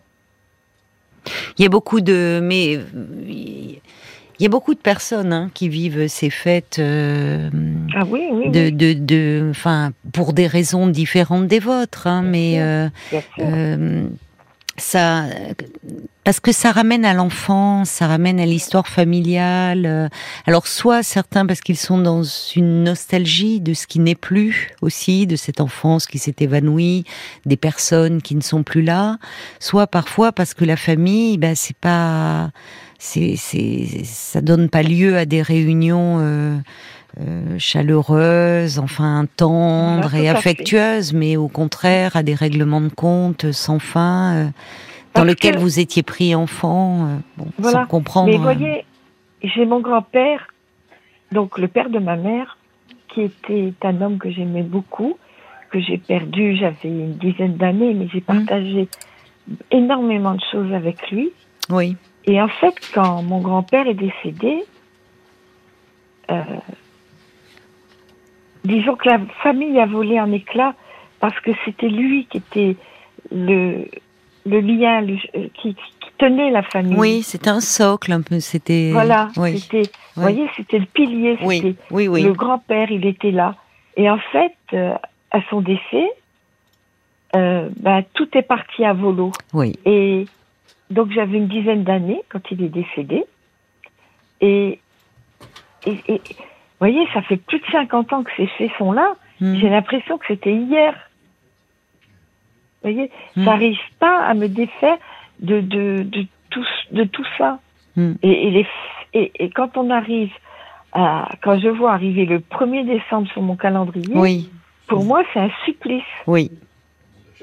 Il 1.57 1.61
y 1.63 1.65
a 1.65 1.69
beaucoup 1.69 2.01
de, 2.01 2.39
mais 2.43 2.73
il 2.73 3.79
y 4.39 4.45
a 4.45 4.49
beaucoup 4.49 4.73
de 4.73 4.79
personnes 4.79 5.31
hein, 5.31 5.51
qui 5.53 5.69
vivent 5.69 6.07
ces 6.07 6.31
fêtes 6.31 6.77
euh, 6.79 7.49
Ah 7.95 8.03
oui, 8.07 8.27
oui, 8.31 8.49
de, 8.49 8.59
oui, 8.61 8.71
de, 8.71 8.93
de, 8.93 9.47
enfin, 9.51 9.91
pour 10.13 10.33
des 10.33 10.47
raisons 10.47 10.87
différentes 10.87 11.45
des 11.47 11.59
vôtres, 11.59 12.07
hein, 12.07 12.23
mais 12.23 12.59
euh, 12.59 12.89
euh, 13.39 14.07
ça, 14.77 15.25
parce 16.23 16.39
que 16.39 16.51
ça 16.51 16.71
ramène 16.71 17.03
à 17.03 17.13
l'enfance, 17.13 17.89
ça 17.89 18.07
ramène 18.07 18.39
à 18.39 18.45
l'histoire 18.45 18.87
familiale. 18.87 19.85
euh, 19.85 20.07
Alors 20.47 20.67
soit 20.67 21.03
certains 21.03 21.45
parce 21.45 21.61
qu'ils 21.61 21.77
sont 21.77 21.97
dans 21.97 22.23
une 22.23 22.83
nostalgie 22.83 23.59
de 23.59 23.73
ce 23.73 23.85
qui 23.87 23.99
n'est 23.99 24.15
plus 24.15 24.69
aussi, 24.81 25.27
de 25.27 25.35
cette 25.35 25.61
enfance 25.61 26.05
qui 26.07 26.19
s'est 26.19 26.35
évanouie, 26.39 27.03
des 27.45 27.57
personnes 27.57 28.21
qui 28.21 28.35
ne 28.35 28.41
sont 28.41 28.63
plus 28.63 28.81
là, 28.81 29.17
soit 29.59 29.87
parfois 29.87 30.31
parce 30.31 30.53
que 30.53 30.63
la 30.65 30.77
famille, 30.77 31.37
ben 31.37 31.55
c'est 31.55 31.77
pas, 31.77 32.51
c'est, 32.97 33.35
c'est, 33.37 34.03
ça 34.05 34.41
donne 34.41 34.69
pas 34.69 34.83
lieu 34.83 35.17
à 35.17 35.25
des 35.25 35.41
réunions. 35.41 36.19
euh, 36.21 36.57
euh, 37.19 37.57
chaleureuses, 37.59 38.79
enfin 38.79 39.25
tendres 39.37 40.09
Voilà, 40.09 40.23
et 40.25 40.29
affectueuses, 40.29 41.11
mais 41.13 41.35
au 41.37 41.47
contraire 41.49 42.15
à 42.15 42.23
des 42.23 42.33
règlements 42.35 42.81
de 42.81 42.87
compte 42.89 43.51
sans 43.51 43.79
fin, 43.79 44.33
euh, 44.35 44.47
dans 45.13 45.23
lequel 45.25 45.55
que- 45.55 45.59
vous 45.59 45.79
étiez 45.79 46.03
pris 46.03 46.33
enfant, 46.35 47.05
euh, 47.05 47.15
bon, 47.37 47.47
Voilà. 47.57 47.81
sans 47.81 47.85
comprendre. 47.87 48.29
Mais 48.31 48.37
voyez, 48.37 48.85
j'ai 49.43 49.65
mon 49.65 49.81
grand-père, 49.81 50.47
donc 51.33 51.57
le 51.57 51.67
père 51.67 51.89
de 51.89 51.99
ma 51.99 52.15
mère, 52.15 52.57
qui 53.09 53.21
était 53.23 53.73
un 53.83 54.01
homme 54.01 54.17
que 54.17 54.31
j'aimais 54.31 54.63
beaucoup, 54.63 55.17
que 55.69 55.81
j'ai 55.81 55.97
perdu, 55.97 56.55
j'avais 56.55 56.77
une 56.89 57.15
dizaine 57.17 57.55
d'années, 57.57 57.93
mais 57.93 58.05
Mmh. 58.05 58.09
j'ai 58.13 58.21
partagé 58.21 58.87
énormément 59.69 60.33
de 60.35 60.41
choses 60.51 60.71
avec 60.73 61.11
lui. 61.11 61.29
Oui, 61.69 61.97
Et 62.25 62.41
en 62.41 62.47
fait, 62.47 62.75
quand 62.93 63.21
mon 63.23 63.39
grand-père 63.41 63.87
est 63.87 63.95
décédé, 63.95 64.63
disons 68.63 68.95
que 68.95 69.09
la 69.09 69.19
famille 69.43 69.79
a 69.79 69.85
volé 69.85 70.19
en 70.19 70.31
éclats 70.31 70.73
parce 71.19 71.39
que 71.41 71.51
c'était 71.65 71.89
lui 71.89 72.25
qui 72.29 72.37
était 72.37 72.75
le, 73.31 73.85
le 74.45 74.59
lien 74.59 75.01
le- 75.01 75.17
euh, 75.35 75.47
qui, 75.53 75.75
qui 75.75 76.11
tenait 76.17 76.51
la 76.51 76.63
famille. 76.63 76.95
oui, 76.97 77.23
c'était 77.23 77.49
un 77.49 77.61
socle 77.61 78.11
un 78.11 78.21
peu. 78.21 78.39
C'était. 78.39 78.89
Voilà, 78.91 79.29
Oui, 79.37 79.57
c'était, 79.59 79.83
vous 80.15 80.21
voyez, 80.21 80.47
c'était 80.55 80.79
le 80.79 80.85
pilier, 80.85 81.37
c'était 81.39 81.75
oui, 81.91 82.07
oui. 82.07 82.23
le 82.23 82.33
grand-père, 82.33 82.91
il 82.91 83.05
était 83.05 83.31
là. 83.31 83.55
Et 83.97 84.09
en 84.09 84.19
fait, 84.31 84.53
euh, 84.73 84.93
à 85.31 85.39
son 85.49 85.61
décès, 85.61 86.09
euh, 87.35 87.69
ben, 87.77 88.03
tout 88.13 88.27
est 88.37 88.41
parti 88.41 88.83
à 88.83 88.93
volo. 88.93 89.31
oui. 89.53 89.75
Et 89.85 90.25
donc 90.89 91.09
j'avais 91.11 91.37
une 91.37 91.47
dizaine 91.47 91.83
d'années 91.83 92.21
quand 92.29 92.41
il 92.51 92.61
est 92.63 92.69
décédé. 92.69 93.23
Et, 94.41 94.79
et, 95.85 95.97
et 96.07 96.21
vous 96.81 96.87
voyez, 96.87 97.07
ça 97.13 97.21
fait 97.21 97.37
plus 97.37 97.59
de 97.59 97.65
50 97.71 98.11
ans 98.11 98.23
que 98.23 98.31
ces 98.35 98.47
faits 98.47 98.71
sont 98.79 98.91
là. 98.91 99.13
Hmm. 99.39 99.55
J'ai 99.59 99.69
l'impression 99.69 100.17
que 100.17 100.25
c'était 100.27 100.53
hier. 100.53 100.93
Vous 102.83 102.91
voyez, 102.91 103.11
ça 103.35 103.41
n'arrive 103.41 103.77
pas 103.99 104.19
à 104.23 104.33
me 104.33 104.47
défaire 104.47 104.97
de, 105.39 105.59
de, 105.61 106.03
de, 106.03 106.25
tout, 106.49 106.65
de 106.91 107.03
tout 107.03 107.25
ça. 107.37 107.59
Hmm. 107.95 108.13
Et, 108.23 108.47
et, 108.47 108.51
les, 108.51 108.67
et, 109.13 109.31
et 109.39 109.49
quand 109.51 109.77
on 109.77 109.89
arrive 109.91 110.31
à, 110.93 111.29
quand 111.43 111.59
je 111.59 111.67
vois 111.69 111.93
arriver 111.93 112.25
le 112.25 112.39
1er 112.39 112.85
décembre 112.85 113.27
sur 113.31 113.41
mon 113.43 113.55
calendrier, 113.55 114.13
Oui, 114.15 114.49
pour 114.87 115.05
moi 115.05 115.21
c'est 115.33 115.39
un 115.39 115.51
supplice. 115.65 116.01
oui, 116.27 116.49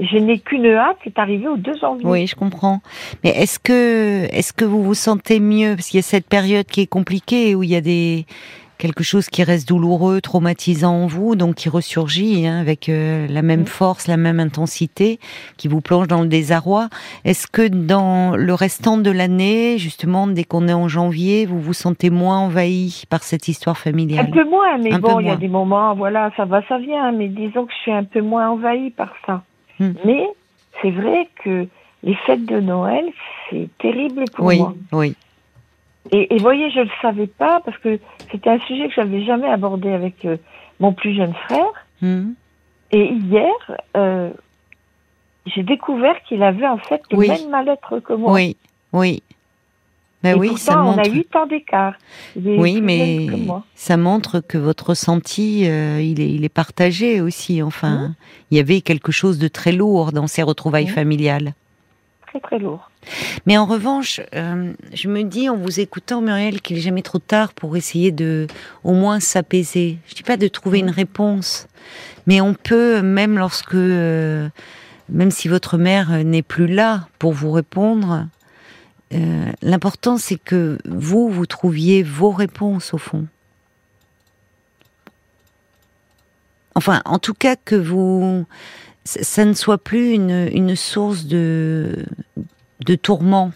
Je 0.00 0.16
n'ai 0.18 0.38
qu'une 0.40 0.66
hâte, 0.66 0.96
c'est 1.04 1.18
arrivé 1.18 1.46
au 1.48 1.56
2 1.56 1.78
janvier. 1.80 2.04
oui, 2.06 2.26
je 2.26 2.34
comprends. 2.34 2.80
Mais 3.22 3.30
est-ce 3.30 3.58
que, 3.60 4.24
est-ce 4.34 4.52
que 4.52 4.64
vous 4.64 4.82
vous 4.82 4.94
sentez 4.94 5.38
mieux? 5.40 5.76
Parce 5.76 5.88
qu'il 5.88 5.98
y 5.98 6.00
a 6.00 6.02
cette 6.02 6.28
période 6.28 6.66
qui 6.66 6.80
est 6.82 6.86
compliquée 6.86 7.54
où 7.54 7.62
il 7.62 7.70
y 7.70 7.76
a 7.76 7.80
des 7.80 8.26
quelque 8.78 9.02
chose 9.02 9.28
qui 9.28 9.42
reste 9.42 9.68
douloureux, 9.68 10.20
traumatisant 10.20 10.94
en 10.94 11.06
vous, 11.06 11.36
donc 11.36 11.56
qui 11.56 11.68
ressurgit 11.68 12.46
hein, 12.46 12.58
avec 12.60 12.88
euh, 12.88 13.26
la 13.28 13.42
même 13.42 13.62
Mm. 13.62 13.66
force, 13.66 14.06
la 14.06 14.16
même 14.16 14.40
intensité, 14.40 15.18
qui 15.56 15.66
vous 15.68 15.80
plonge 15.80 16.06
dans 16.08 16.22
le 16.22 16.28
désarroi. 16.28 16.88
Est-ce 17.24 17.46
que 17.48 17.66
dans 17.68 18.36
le 18.36 18.54
restant 18.54 18.96
de 18.98 19.10
l'année, 19.10 19.78
justement, 19.78 20.26
dès 20.26 20.44
qu'on 20.44 20.68
est 20.68 20.72
en 20.72 20.88
janvier, 20.88 21.44
vous 21.46 21.60
vous 21.60 21.72
sentez 21.74 22.10
moins 22.10 22.38
envahi 22.38 23.02
par 23.10 23.22
cette 23.24 23.48
histoire 23.48 23.76
Un 23.76 23.80
familiale 23.80 24.30
peu 24.30 24.44
moins, 24.44 24.78
mais 24.78 24.92
Un 24.92 24.98
bon, 25.00 25.18
il 25.20 25.26
y 25.26 25.30
a 25.30 25.36
des 25.36 25.48
moments, 25.48 25.94
voilà, 25.94 26.30
ça 26.36 26.44
va, 26.44 26.62
ça 26.68 26.78
vient, 26.78 27.10
mais 27.12 27.28
disons 27.28 27.66
que 27.66 27.72
je 27.72 27.82
suis 27.82 27.92
un 27.92 28.04
peu 28.04 28.20
moins 28.20 28.48
envahie 28.50 28.90
par 28.90 29.12
ça. 29.26 29.42
Hmm. 29.80 29.92
Mais 30.04 30.24
c'est 30.80 30.90
vrai 30.92 31.28
que 31.44 31.66
les 32.04 32.14
fêtes 32.26 32.46
de 32.46 32.60
Noël, 32.60 33.04
c'est 33.50 33.68
terrible 33.78 34.24
pour 34.34 34.46
Oui, 34.46 34.58
moi. 34.58 34.74
oui, 34.92 35.14
Et, 36.12 36.34
et 36.34 36.38
voyez, 36.38 36.70
je 36.70 36.78
ne 36.80 36.84
le 36.84 36.90
savais 37.02 37.26
pas 37.26 37.60
parce 37.64 37.76
que 37.78 37.98
c'était 38.30 38.50
un 38.50 38.58
sujet 38.60 38.88
que 38.88 38.94
j'avais 38.94 39.24
jamais 39.24 39.48
abordé 39.48 39.90
avec 39.90 40.24
euh, 40.24 40.36
mon 40.80 40.92
plus 40.92 41.14
jeune 41.14 41.34
frère. 41.46 41.66
Hmm. 42.00 42.30
Et 42.92 43.12
hier, 43.12 43.52
euh, 43.96 44.30
j'ai 45.46 45.62
découvert 45.62 46.14
qu'il 46.28 46.42
avait 46.42 46.66
en 46.66 46.78
fait 46.78 47.02
le 47.10 47.18
Oui. 47.18 47.28
même 47.28 47.50
mal-être 47.50 48.00
que 48.00 48.12
moi. 48.14 48.32
oui, 48.32 48.56
oui. 48.92 49.22
Ben 50.22 50.34
Et 50.36 50.38
oui, 50.40 50.48
pourtant, 50.48 50.62
ça 50.64 50.80
on 50.80 50.84
montre. 50.96 50.98
a 51.00 51.08
huit 51.12 51.36
ans 51.36 51.46
d'écart. 51.46 51.94
Oui, 52.34 52.80
mais 52.80 53.28
ça 53.76 53.96
montre 53.96 54.40
que 54.40 54.58
votre 54.58 54.88
ressenti, 54.90 55.68
euh, 55.68 56.00
il, 56.02 56.20
est, 56.20 56.28
il 56.28 56.44
est 56.44 56.48
partagé 56.48 57.20
aussi. 57.20 57.62
Enfin, 57.62 58.14
il 58.50 58.56
y 58.56 58.60
avait 58.60 58.80
quelque 58.80 59.12
chose 59.12 59.38
de 59.38 59.46
très 59.46 59.70
lourd 59.70 60.10
dans 60.10 60.26
ces 60.26 60.42
retrouvailles 60.42 60.86
Mhm. 60.86 60.90
familiales. 60.92 61.52
Très 62.28 62.40
très 62.40 62.58
lourd. 62.58 62.90
Mais 63.46 63.56
en 63.56 63.66
revanche, 63.66 64.20
euh, 64.34 64.72
je 64.92 65.08
me 65.08 65.22
dis 65.22 65.48
en 65.48 65.56
vous 65.56 65.80
écoutant, 65.80 66.20
Muriel, 66.20 66.60
qu'il 66.60 66.76
n'est 66.76 66.82
jamais 66.82 67.02
trop 67.02 67.18
tard 67.18 67.52
pour 67.52 67.76
essayer 67.76 68.12
de 68.12 68.46
au 68.84 68.92
moins 68.92 69.20
s'apaiser. 69.20 69.98
Je 70.06 70.14
dis 70.14 70.22
pas 70.22 70.36
de 70.36 70.48
trouver 70.48 70.80
une 70.80 70.90
réponse, 70.90 71.66
mais 72.26 72.40
on 72.40 72.54
peut 72.54 73.02
même 73.02 73.38
lorsque, 73.38 73.74
euh, 73.74 74.48
même 75.08 75.30
si 75.30 75.48
votre 75.48 75.78
mère 75.78 76.24
n'est 76.24 76.42
plus 76.42 76.66
là 76.66 77.08
pour 77.18 77.32
vous 77.32 77.50
répondre, 77.50 78.26
euh, 79.14 79.50
l'important 79.62 80.18
c'est 80.18 80.38
que 80.38 80.78
vous 80.84 81.30
vous 81.30 81.46
trouviez 81.46 82.02
vos 82.02 82.30
réponses 82.30 82.92
au 82.92 82.98
fond. 82.98 83.26
Enfin, 86.74 87.02
en 87.06 87.18
tout 87.18 87.34
cas 87.34 87.56
que 87.56 87.74
vous 87.74 88.46
ça 89.04 89.44
ne 89.44 89.54
soit 89.54 89.78
plus 89.78 90.12
une, 90.12 90.48
une 90.52 90.76
source 90.76 91.26
de, 91.26 92.04
de 92.84 92.94
tourment. 92.94 93.52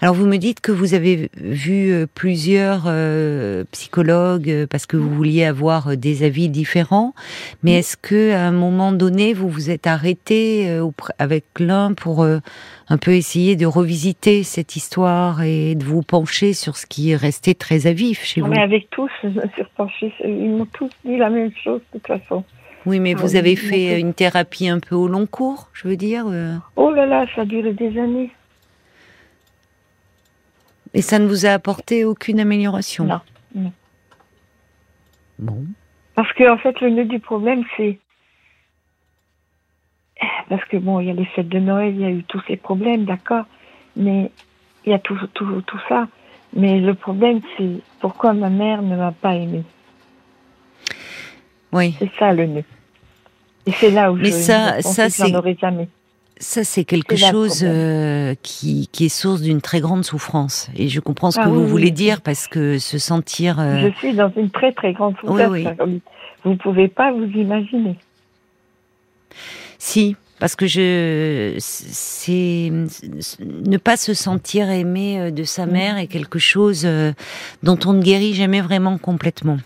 Alors 0.00 0.14
vous 0.14 0.26
me 0.26 0.36
dites 0.36 0.60
que 0.60 0.72
vous 0.72 0.94
avez 0.94 1.30
vu 1.36 1.92
euh, 1.92 2.06
plusieurs 2.12 2.84
euh, 2.86 3.64
psychologues 3.72 4.50
euh, 4.50 4.66
parce 4.68 4.86
que 4.86 4.96
vous 4.96 5.10
vouliez 5.10 5.44
avoir 5.44 5.96
des 5.96 6.24
avis 6.24 6.48
différents, 6.48 7.14
mais 7.62 7.78
est-ce 7.78 7.96
que 7.96 8.32
à 8.32 8.46
un 8.46 8.52
moment 8.52 8.92
donné 8.92 9.32
vous 9.32 9.48
vous 9.48 9.70
êtes 9.70 9.86
arrêté 9.86 10.80
avec 11.18 11.44
l'un 11.58 11.94
pour 11.94 12.24
un 12.24 12.98
peu 12.98 13.12
essayer 13.12 13.56
de 13.56 13.66
revisiter 13.66 14.42
cette 14.42 14.76
histoire 14.76 15.42
et 15.42 15.74
de 15.74 15.84
vous 15.84 16.02
pencher 16.02 16.52
sur 16.52 16.76
ce 16.76 16.86
qui 16.86 17.10
est 17.10 17.16
resté 17.16 17.54
très 17.54 17.86
à 17.86 17.92
vif 17.92 18.24
chez 18.24 18.40
vous? 18.40 18.48
Mais 18.48 18.60
avec 18.60 18.90
tous, 18.90 19.10
je 19.22 19.28
me 19.28 19.88
suis 19.88 20.12
ils 20.24 20.50
m'ont 20.50 20.66
tous 20.66 20.90
dit 21.04 21.16
la 21.16 21.30
même 21.30 21.52
chose 21.62 21.80
de 21.92 21.98
toute 21.98 22.06
façon. 22.06 22.44
Oui, 22.86 22.98
mais 22.98 23.14
vous 23.14 23.36
avez 23.36 23.56
fait 23.56 24.00
une 24.00 24.14
thérapie 24.14 24.68
un 24.68 24.80
peu 24.80 24.94
au 24.94 25.06
long 25.06 25.26
cours, 25.26 25.68
je 25.72 25.86
veux 25.86 25.96
dire 25.96 26.26
Oh 26.76 26.90
là 26.90 27.06
là, 27.06 27.26
ça 27.34 27.42
a 27.42 27.44
duré 27.44 27.72
des 27.72 27.98
années. 27.98 28.30
Et 30.94 31.02
ça 31.02 31.18
ne 31.18 31.26
vous 31.26 31.46
a 31.46 31.50
apporté 31.50 32.04
aucune 32.04 32.40
amélioration? 32.40 33.04
Non. 33.04 33.72
Bon. 35.38 35.64
Parce 36.14 36.32
que 36.34 36.50
en 36.50 36.58
fait, 36.58 36.80
le 36.80 36.90
nœud 36.90 37.04
du 37.04 37.20
problème, 37.20 37.64
c'est 37.76 37.98
parce 40.48 40.64
que 40.64 40.76
bon, 40.76 41.00
il 41.00 41.06
y 41.06 41.10
a 41.10 41.14
les 41.14 41.24
fêtes 41.26 41.48
de 41.48 41.58
Noël, 41.58 41.94
il 41.94 42.00
y 42.00 42.04
a 42.04 42.10
eu 42.10 42.24
tous 42.24 42.42
ces 42.46 42.56
problèmes, 42.56 43.04
d'accord, 43.04 43.44
mais 43.96 44.30
il 44.84 44.90
y 44.90 44.94
a 44.94 44.98
tout, 44.98 45.16
tout, 45.32 45.62
tout 45.62 45.80
ça. 45.88 46.08
Mais 46.54 46.80
le 46.80 46.94
problème, 46.94 47.40
c'est 47.56 47.70
pourquoi 48.00 48.32
ma 48.32 48.50
mère 48.50 48.82
ne 48.82 48.96
m'a 48.96 49.12
pas 49.12 49.34
aimée? 49.34 49.62
Oui. 51.72 51.94
C'est 51.98 52.10
ça 52.18 52.32
le 52.32 52.46
nœud. 52.46 52.64
Et 53.66 53.72
c'est 53.72 53.90
là 53.90 54.10
où 54.10 54.16
mais 54.16 54.26
je 54.26 54.30
ça, 54.30 54.82
ça 54.82 55.10
c'est 55.10 55.32
jamais. 55.60 55.88
Ça, 56.42 56.64
c'est 56.64 56.84
quelque 56.84 57.16
chose 57.16 57.62
euh, 57.62 58.34
qui, 58.42 58.88
qui, 58.90 59.04
est 59.04 59.10
source 59.10 59.42
d'une 59.42 59.60
très 59.60 59.80
grande 59.80 60.06
souffrance. 60.06 60.70
Et 60.74 60.88
je 60.88 60.98
comprends 60.98 61.30
ce 61.30 61.38
ah 61.38 61.44
que 61.44 61.50
vous 61.50 61.66
voulez 61.66 61.90
dire 61.90 62.22
parce 62.22 62.48
que 62.48 62.78
se 62.78 62.96
sentir. 62.96 63.60
Euh, 63.60 63.90
je 63.90 63.98
suis 63.98 64.14
dans 64.14 64.32
une 64.34 64.48
très 64.48 64.72
très 64.72 64.94
grande 64.94 65.16
souffrance. 65.20 65.50
Oui, 65.50 65.66
oui. 65.86 66.00
Vous 66.42 66.56
pouvez 66.56 66.88
pas 66.88 67.12
vous 67.12 67.26
imaginer. 67.26 67.94
Si, 69.76 70.16
parce 70.38 70.56
que 70.56 70.66
je, 70.66 71.56
c'est 71.58 72.70
ne 72.70 73.76
pas 73.76 73.98
se 73.98 74.14
sentir 74.14 74.70
aimé 74.70 75.20
euh, 75.20 75.30
de 75.30 75.44
sa 75.44 75.66
mm. 75.66 75.70
mère 75.70 75.98
est 75.98 76.06
quelque 76.06 76.38
chose 76.38 76.88
dont 77.62 77.78
on 77.84 77.92
ne 77.92 78.02
guérit 78.02 78.32
jamais 78.32 78.62
vraiment 78.62 78.96
complètement 78.96 79.58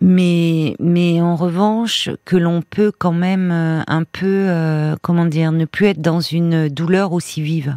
mais 0.00 0.74
mais 0.78 1.20
en 1.20 1.36
revanche 1.36 2.10
que 2.24 2.36
l'on 2.36 2.62
peut 2.62 2.92
quand 2.96 3.12
même 3.12 3.50
euh, 3.50 3.82
un 3.86 4.04
peu 4.04 4.46
euh, 4.48 4.96
comment 5.02 5.26
dire 5.26 5.52
ne 5.52 5.64
plus 5.64 5.86
être 5.86 6.00
dans 6.00 6.20
une 6.20 6.68
douleur 6.68 7.12
aussi 7.12 7.42
vive. 7.42 7.76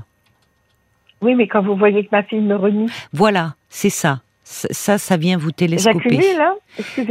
Oui, 1.22 1.36
mais 1.36 1.48
quand 1.48 1.62
vous 1.62 1.76
voyez 1.76 2.04
que 2.04 2.10
ma 2.12 2.24
fille 2.24 2.42
me 2.42 2.56
renie. 2.56 2.90
Voilà, 3.14 3.54
c'est 3.70 3.90
ça. 3.90 4.22
Ça, 4.44 4.98
ça 4.98 5.16
vient 5.16 5.38
vous 5.38 5.52
télescoper. 5.52 6.10
J'accumule, 6.10 6.42
hein 6.42 6.56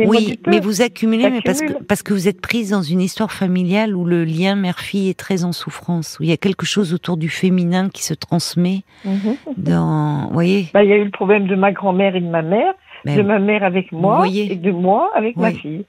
Oui, 0.07 0.38
mais 0.46 0.61
vous 0.61 0.83
accumulez, 0.83 1.31
mais 1.31 1.40
parce 1.40 1.62
que, 1.62 1.83
parce 1.85 2.03
que 2.03 2.12
vous 2.12 2.29
êtes 2.29 2.40
prise 2.42 2.70
dans 2.70 2.83
une 2.83 3.01
histoire 3.01 3.33
familiale 3.33 3.96
où 3.96 4.05
le 4.05 4.25
lien 4.25 4.57
mère-fille 4.57 5.09
est 5.09 5.18
très 5.18 5.44
en 5.44 5.53
souffrance, 5.53 6.18
où 6.20 6.25
il 6.25 6.29
y 6.29 6.33
a 6.33 6.37
quelque 6.37 6.66
chose 6.66 6.92
autour 6.92 7.16
du 7.16 7.31
féminin 7.31 7.88
qui 7.88 8.05
se 8.05 8.12
transmet 8.12 8.83
mhm. 9.07 9.37
dans, 9.57 10.29
voyez 10.33 10.66
bah, 10.75 10.85
Il 10.85 10.90
y 10.90 10.92
a 10.92 10.96
eu 10.96 11.05
le 11.05 11.11
problème 11.11 11.46
de 11.46 11.57
ma 11.57 11.73
grand-mère 11.73 12.14
et 12.14 12.20
de 12.20 12.29
ma 12.29 12.42
mère, 12.42 12.75
de 13.04 13.22
ma 13.22 13.38
mère 13.38 13.64
avec 13.64 13.92
moi 13.92 14.26
et 14.28 14.56
de 14.56 14.70
moi 14.70 15.10
avec 15.14 15.36
ma 15.36 15.52
fille. 15.52 15.84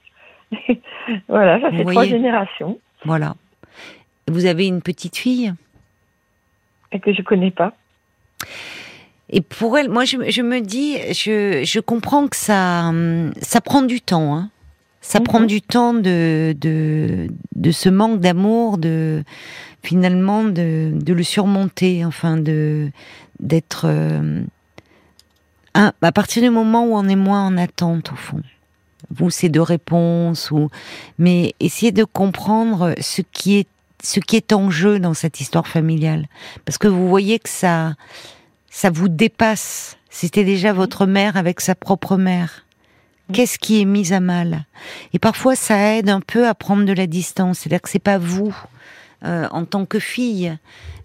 voilà, 1.28 1.60
ça 1.60 1.70
fait 1.70 1.84
trois 1.84 2.04
générations. 2.04 2.78
Voilà. 3.04 3.34
Vous 4.28 4.46
avez 4.46 4.66
une 4.66 4.82
petite 4.82 5.16
fille? 5.16 5.52
Et 6.92 7.00
que 7.00 7.12
je 7.12 7.22
connais 7.22 7.50
pas. 7.50 7.72
Et 9.30 9.40
pour 9.40 9.78
elle, 9.78 9.88
moi, 9.88 10.04
je, 10.04 10.16
me 10.42 10.60
dis, 10.60 10.98
je, 11.12 11.62
je, 11.64 11.80
comprends 11.80 12.28
que 12.28 12.36
ça, 12.36 12.92
ça 13.40 13.60
prend 13.62 13.82
du 13.82 14.00
temps. 14.00 14.36
Hein. 14.36 14.50
Ça 15.02 15.18
mhm. 15.18 15.24
prend 15.24 15.40
du 15.40 15.60
temps 15.60 15.94
de, 15.94 16.54
de, 16.58 17.28
de 17.56 17.70
ce 17.70 17.88
manque 17.88 18.20
d'amour, 18.20 18.78
de 18.78 19.24
finalement 19.82 20.44
de, 20.44 20.92
de, 20.94 21.12
le 21.12 21.22
surmonter, 21.24 22.04
enfin 22.04 22.36
de 22.36 22.90
d'être 23.40 23.86
euh, 23.86 24.42
à 25.74 26.12
partir 26.12 26.42
du 26.42 26.50
moment 26.50 26.84
où 26.84 26.94
on 26.94 27.08
est 27.08 27.16
moins 27.16 27.46
en 27.46 27.56
attente, 27.56 28.12
au 28.12 28.16
fond. 28.16 28.42
Vous, 29.10 29.30
c'est 29.30 29.48
de 29.48 29.60
réponses, 29.60 30.50
ou, 30.50 30.70
mais 31.18 31.54
essayez 31.60 31.92
de 31.92 32.04
comprendre 32.04 32.94
ce 33.00 33.22
qui 33.22 33.58
est, 33.58 33.68
ce 34.02 34.20
qui 34.20 34.36
est 34.36 34.52
en 34.52 34.70
jeu 34.70 34.98
dans 34.98 35.14
cette 35.14 35.40
histoire 35.40 35.66
familiale. 35.66 36.26
Parce 36.64 36.78
que 36.78 36.88
vous 36.88 37.08
voyez 37.08 37.38
que 37.38 37.48
ça, 37.48 37.94
ça 38.70 38.90
vous 38.90 39.08
dépasse. 39.08 39.96
C'était 40.10 40.44
déjà 40.44 40.72
votre 40.72 41.06
mère 41.06 41.36
avec 41.36 41.60
sa 41.60 41.74
propre 41.74 42.16
mère. 42.16 42.64
Qu'est-ce 43.32 43.58
qui 43.58 43.80
est 43.80 43.86
mis 43.86 44.12
à 44.12 44.20
mal? 44.20 44.66
Et 45.14 45.18
parfois, 45.18 45.56
ça 45.56 45.94
aide 45.94 46.10
un 46.10 46.20
peu 46.20 46.46
à 46.46 46.54
prendre 46.54 46.84
de 46.84 46.92
la 46.92 47.06
distance. 47.06 47.60
C'est-à-dire 47.60 47.80
que 47.80 47.88
c'est 47.88 47.98
pas 47.98 48.18
vous 48.18 48.54
euh, 49.24 49.46
en 49.52 49.64
tant 49.64 49.86
que 49.86 50.00
fille. 50.00 50.56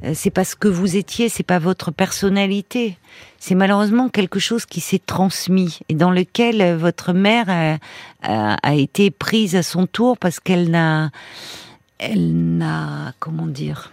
Euh, 0.04 0.14
c'est 0.16 0.32
parce 0.32 0.56
que 0.56 0.68
vous 0.68 0.96
étiez, 0.96 1.30
c'est 1.30 1.44
pas 1.44 1.60
votre 1.60 1.92
personnalité. 1.92 2.98
C'est 3.38 3.54
malheureusement 3.54 4.10
quelque 4.10 4.40
chose 4.40 4.66
qui 4.66 4.80
s'est 4.82 5.02
transmis 5.04 5.80
et 5.88 5.94
dans 5.94 6.10
lequel 6.10 6.62
euh, 6.62 6.78
votre 6.78 7.14
mère 7.14 7.78
a, 8.24 8.76
été 8.76 9.12
prise 9.12 9.56
à 9.56 9.62
son 9.62 9.86
tour 9.86 10.18
parce 10.18 10.40
qu'elle 10.40 10.72
n'a, 10.72 11.12
elle 12.00 12.58
n'a, 12.58 13.14
comment 13.20 13.46
dire, 13.46 13.92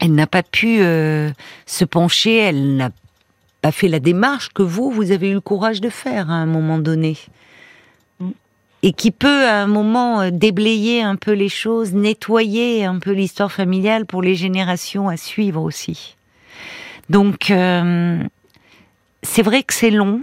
elle 0.00 0.14
n'a 0.14 0.26
pas 0.26 0.42
pu 0.42 0.78
se 0.78 1.84
pencher, 1.84 2.36
elle 2.36 2.76
n'a 2.76 2.90
pas 3.62 3.72
fait 3.72 3.88
la 3.88 4.00
démarche 4.00 4.50
que 4.52 4.62
vous, 4.62 4.90
vous 4.90 5.12
avez 5.12 5.30
eu 5.30 5.34
le 5.34 5.40
courage 5.40 5.80
de 5.80 5.88
faire 5.88 6.30
à 6.30 6.34
un 6.34 6.46
moment 6.46 6.78
donné 6.78 7.16
et 8.84 8.92
qui 8.92 9.10
peut 9.10 9.46
à 9.46 9.62
un 9.62 9.66
moment 9.66 10.20
euh, 10.20 10.30
déblayer 10.30 11.02
un 11.02 11.16
peu 11.16 11.32
les 11.32 11.48
choses, 11.48 11.94
nettoyer 11.94 12.84
un 12.84 12.98
peu 12.98 13.12
l'histoire 13.12 13.50
familiale 13.50 14.04
pour 14.04 14.20
les 14.20 14.34
générations 14.34 15.08
à 15.08 15.16
suivre 15.16 15.62
aussi. 15.62 16.16
Donc 17.08 17.50
euh, 17.50 18.22
c'est 19.22 19.40
vrai 19.40 19.62
que 19.62 19.72
c'est 19.72 19.90
long. 19.90 20.22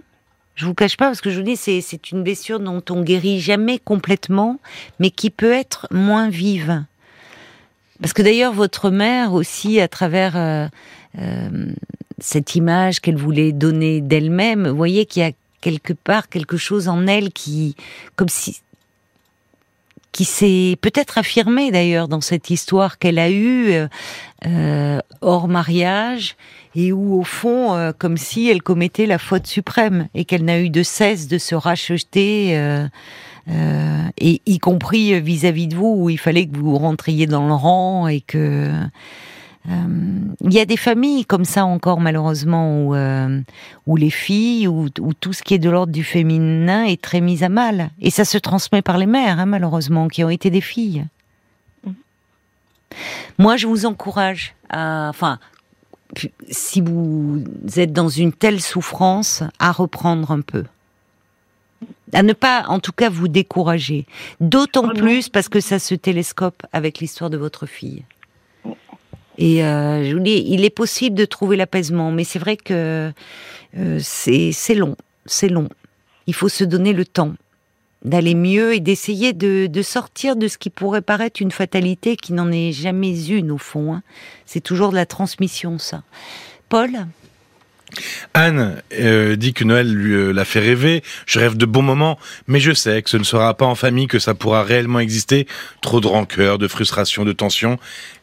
Je 0.53 0.67
vous 0.67 0.75
cache 0.75 0.95
pas 0.95 1.05
parce 1.05 1.21
que 1.21 1.31
je 1.31 1.37
vous 1.37 1.43
dis 1.43 1.55
c'est 1.55 1.81
c'est 1.81 2.11
une 2.11 2.21
blessure 2.21 2.59
dont 2.59 2.83
on 2.91 3.01
guérit 3.01 3.39
jamais 3.39 3.79
complètement, 3.79 4.59
mais 4.99 5.09
qui 5.09 5.31
peut 5.31 5.53
être 5.53 5.87
moins 5.89 6.29
vive. 6.29 6.83
Parce 7.99 8.13
que 8.13 8.21
d'ailleurs 8.21 8.53
votre 8.53 8.91
mère 8.91 9.33
aussi 9.33 9.81
à 9.81 9.87
travers 9.87 10.37
euh, 10.37 10.67
cette 12.19 12.55
image 12.55 12.99
qu'elle 12.99 13.17
voulait 13.17 13.53
donner 13.53 14.01
d'elle-même, 14.01 14.67
vous 14.67 14.77
voyez 14.77 15.07
qu'il 15.07 15.23
y 15.23 15.25
a 15.25 15.31
quelque 15.61 15.93
part 15.93 16.29
quelque 16.29 16.57
chose 16.57 16.87
en 16.87 17.07
elle 17.07 17.31
qui, 17.31 17.75
comme 18.15 18.29
si, 18.29 18.61
qui 20.11 20.25
s'est 20.25 20.77
peut-être 20.81 21.17
affirmé 21.17 21.71
d'ailleurs 21.71 22.07
dans 22.07 22.21
cette 22.21 22.49
histoire 22.49 22.97
qu'elle 22.97 23.19
a 23.19 23.29
eue 23.29 23.73
euh, 24.45 24.99
hors 25.21 25.47
mariage 25.47 26.35
et 26.75 26.91
où 26.91 27.19
au 27.19 27.23
fond, 27.23 27.75
euh, 27.75 27.91
comme 27.97 28.17
si 28.17 28.49
elle 28.49 28.61
commettait 28.61 29.05
la 29.05 29.17
faute 29.17 29.47
suprême 29.47 30.07
et 30.13 30.25
qu'elle 30.25 30.45
n'a 30.45 30.59
eu 30.59 30.69
de 30.69 30.83
cesse 30.83 31.27
de 31.27 31.37
se 31.37 31.55
racheter. 31.55 32.57
Euh, 33.49 34.07
et 34.17 34.41
y 34.45 34.59
compris 34.59 35.19
vis-à-vis 35.19 35.67
de 35.67 35.75
vous 35.75 35.95
où 35.97 36.09
il 36.09 36.19
fallait 36.19 36.45
que 36.45 36.55
vous 36.55 36.77
rentriez 36.77 37.25
dans 37.25 37.47
le 37.47 37.53
rang 37.53 38.07
et 38.07 38.21
que 38.21 38.37
euh, 38.37 38.85
il 39.67 40.53
y 40.53 40.59
a 40.59 40.65
des 40.65 40.77
familles 40.77 41.25
comme 41.25 41.45
ça 41.45 41.65
encore 41.65 41.99
malheureusement 41.99 42.83
où, 42.83 42.95
euh, 42.95 43.39
où 43.85 43.95
les 43.95 44.09
filles 44.09 44.67
ou 44.67 44.87
où, 44.99 45.13
tout 45.13 45.33
ce 45.33 45.43
qui 45.43 45.53
est 45.53 45.59
de 45.59 45.69
l'ordre 45.69 45.93
du 45.93 46.03
féminin 46.03 46.85
est 46.85 47.01
très 47.01 47.21
mis 47.21 47.43
à 47.43 47.49
mal 47.49 47.91
et 48.01 48.09
ça 48.09 48.25
se 48.25 48.39
transmet 48.39 48.81
par 48.81 48.97
les 48.97 49.05
mères 49.05 49.39
hein, 49.39 49.45
malheureusement 49.45 50.07
qui 50.07 50.23
ont 50.23 50.29
été 50.29 50.49
des 50.49 50.61
filles. 50.61 51.05
Mm. 51.85 51.91
Moi 53.37 53.57
je 53.57 53.67
vous 53.67 53.85
encourage 53.85 54.55
à 54.69 55.09
enfin 55.09 55.37
si 56.49 56.81
vous 56.81 57.43
êtes 57.75 57.93
dans 57.93 58.09
une 58.09 58.33
telle 58.33 58.61
souffrance 58.61 59.43
à 59.59 59.71
reprendre 59.71 60.31
un 60.31 60.41
peu 60.41 60.65
à 62.13 62.23
ne 62.23 62.33
pas, 62.33 62.65
en 62.67 62.79
tout 62.79 62.91
cas, 62.91 63.09
vous 63.09 63.29
décourager. 63.29 64.05
D'autant 64.41 64.89
oh 64.89 64.93
plus 64.93 65.29
parce 65.29 65.47
que 65.47 65.61
ça 65.61 65.79
se 65.79 65.95
télescope 65.95 66.61
avec 66.73 66.99
l'histoire 66.99 67.29
de 67.29 67.37
votre 67.37 67.65
fille 67.65 68.03
Et 69.41 69.63
euh, 69.63 70.07
je 70.07 70.13
vous 70.13 70.21
dis, 70.21 70.43
il 70.47 70.63
est 70.63 70.69
possible 70.69 71.15
de 71.15 71.25
trouver 71.25 71.57
l'apaisement, 71.57 72.11
mais 72.11 72.23
c'est 72.23 72.37
vrai 72.37 72.57
que 72.57 73.11
euh, 73.75 73.99
c'est 73.99 74.75
long, 74.75 74.95
c'est 75.25 75.49
long. 75.49 75.67
Il 76.27 76.35
faut 76.35 76.47
se 76.47 76.63
donner 76.63 76.93
le 76.93 77.05
temps 77.05 77.33
d'aller 78.05 78.35
mieux 78.35 78.75
et 78.75 78.79
d'essayer 78.79 79.33
de, 79.33 79.65
de, 79.65 79.81
sortir 79.81 80.35
de 80.35 80.47
ce 80.47 80.59
qui 80.59 80.69
pourrait 80.69 81.01
paraître 81.01 81.41
une 81.41 81.51
fatalité 81.51 82.17
qui 82.17 82.33
n'en 82.33 82.51
est 82.51 82.71
jamais 82.71 83.29
une 83.29 83.49
au 83.49 83.57
fond. 83.57 83.95
Hein. 83.95 84.03
C'est 84.45 84.61
toujours 84.61 84.91
de 84.91 84.95
la 84.95 85.07
transmission, 85.07 85.79
ça. 85.79 86.03
Paul? 86.69 86.91
Anne 88.33 88.81
euh, 88.93 89.35
dit 89.35 89.53
que 89.53 89.63
Noël 89.63 89.91
lui 89.91 90.13
euh, 90.13 90.31
l'a 90.31 90.45
fait 90.45 90.59
rêver. 90.59 91.03
Je 91.25 91.39
rêve 91.39 91.57
de 91.57 91.65
bons 91.65 91.81
moments, 91.81 92.17
mais 92.47 92.59
je 92.59 92.71
sais 92.71 93.01
que 93.01 93.09
ce 93.09 93.17
ne 93.17 93.23
sera 93.23 93.53
pas 93.55 93.65
en 93.65 93.75
famille 93.75 94.07
que 94.07 94.19
ça 94.19 94.33
pourra 94.33 94.63
réellement 94.63 94.99
exister. 94.99 95.47
Trop 95.81 95.99
de 96.01 96.07
rancœur, 96.07 96.57
de 96.57 96.67
frustration, 96.67 97.25
de 97.25 97.33
tension. 97.33 97.77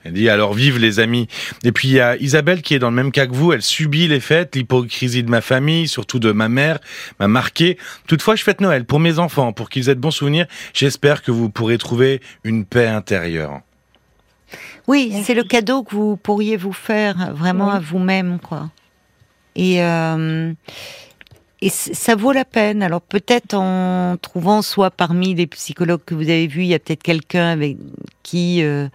Elle 0.05 0.13
dit 0.13 0.29
alors 0.29 0.55
vive 0.55 0.79
les 0.79 1.01
amis. 1.01 1.29
Et 1.65 1.73
puis 1.73 1.89
il 1.89 1.95
y 1.95 2.01
a 2.01 2.17
Isabelle 2.17 2.63
qui 2.63 2.75
est 2.75 2.79
dans 2.79 2.91
le 2.91 2.97
même 2.97 3.13
cas 3.13 3.27
que 3.27 3.35
vous. 3.35 3.53
Elle 3.53 3.63
subit 3.63 4.09
les 4.09 4.21
fêtes, 4.21 4.57
l'hypocrisie 4.57 5.23
de 5.23 5.31
ma 5.31 5.41
famille, 5.41 5.89
surtout 5.89 6.19
de 6.19 6.33
ma 6.33 6.49
mère, 6.49 6.79
m'a 7.21 7.29
marqué. 7.29 7.79
Toutefois, 8.07 8.37
je 8.37 8.45
fête 8.45 8.61
Noël 8.61 8.85
pour 8.85 9.01
mes 9.01 9.19
enfants, 9.19 9.53
pour 9.53 9.69
qu'ils 9.69 9.89
aient 9.89 9.95
de 9.95 10.01
bons 10.01 10.11
souvenirs. 10.11 10.47
J'espère 10.73 11.23
que 11.23 11.31
vous 11.31 11.51
pourrez 11.51 11.79
trouver 11.79 12.21
une 12.45 12.65
paix 12.65 12.87
intérieure. 12.87 13.61
Oui, 14.87 15.13
c'est 15.25 15.35
le 15.35 15.45
cadeau 15.45 15.83
que 15.83 15.95
vous 15.95 16.17
pourriez 16.17 16.57
vous 16.57 16.73
faire 16.73 17.35
vraiment 17.35 17.71
à 17.71 17.79
vous-même, 17.79 18.39
quoi. 18.39 18.71
Et, 19.59 19.83
euh, 19.83 20.53
et 21.61 21.69
ça 21.69 22.15
vaut 22.15 22.33
la 22.33 22.45
peine. 22.45 22.83
Alors 22.83 23.03
peut-être 23.03 23.55
en 23.55 24.17
trouvant 24.17 24.63
soit 24.63 24.91
parmi 24.91 25.35
les 25.35 25.49
psychologues 25.49 26.05
que 26.07 26.15
vous 26.15 26.31
avez 26.31 26.47
vus, 26.47 26.63
il 26.63 26.69
y 26.69 26.75
a 26.75 26.79
peut-être 26.79 27.03
quelqu'un 27.03 27.49
avec 27.49 27.77
qui 28.23 28.63
euh, 28.63 28.89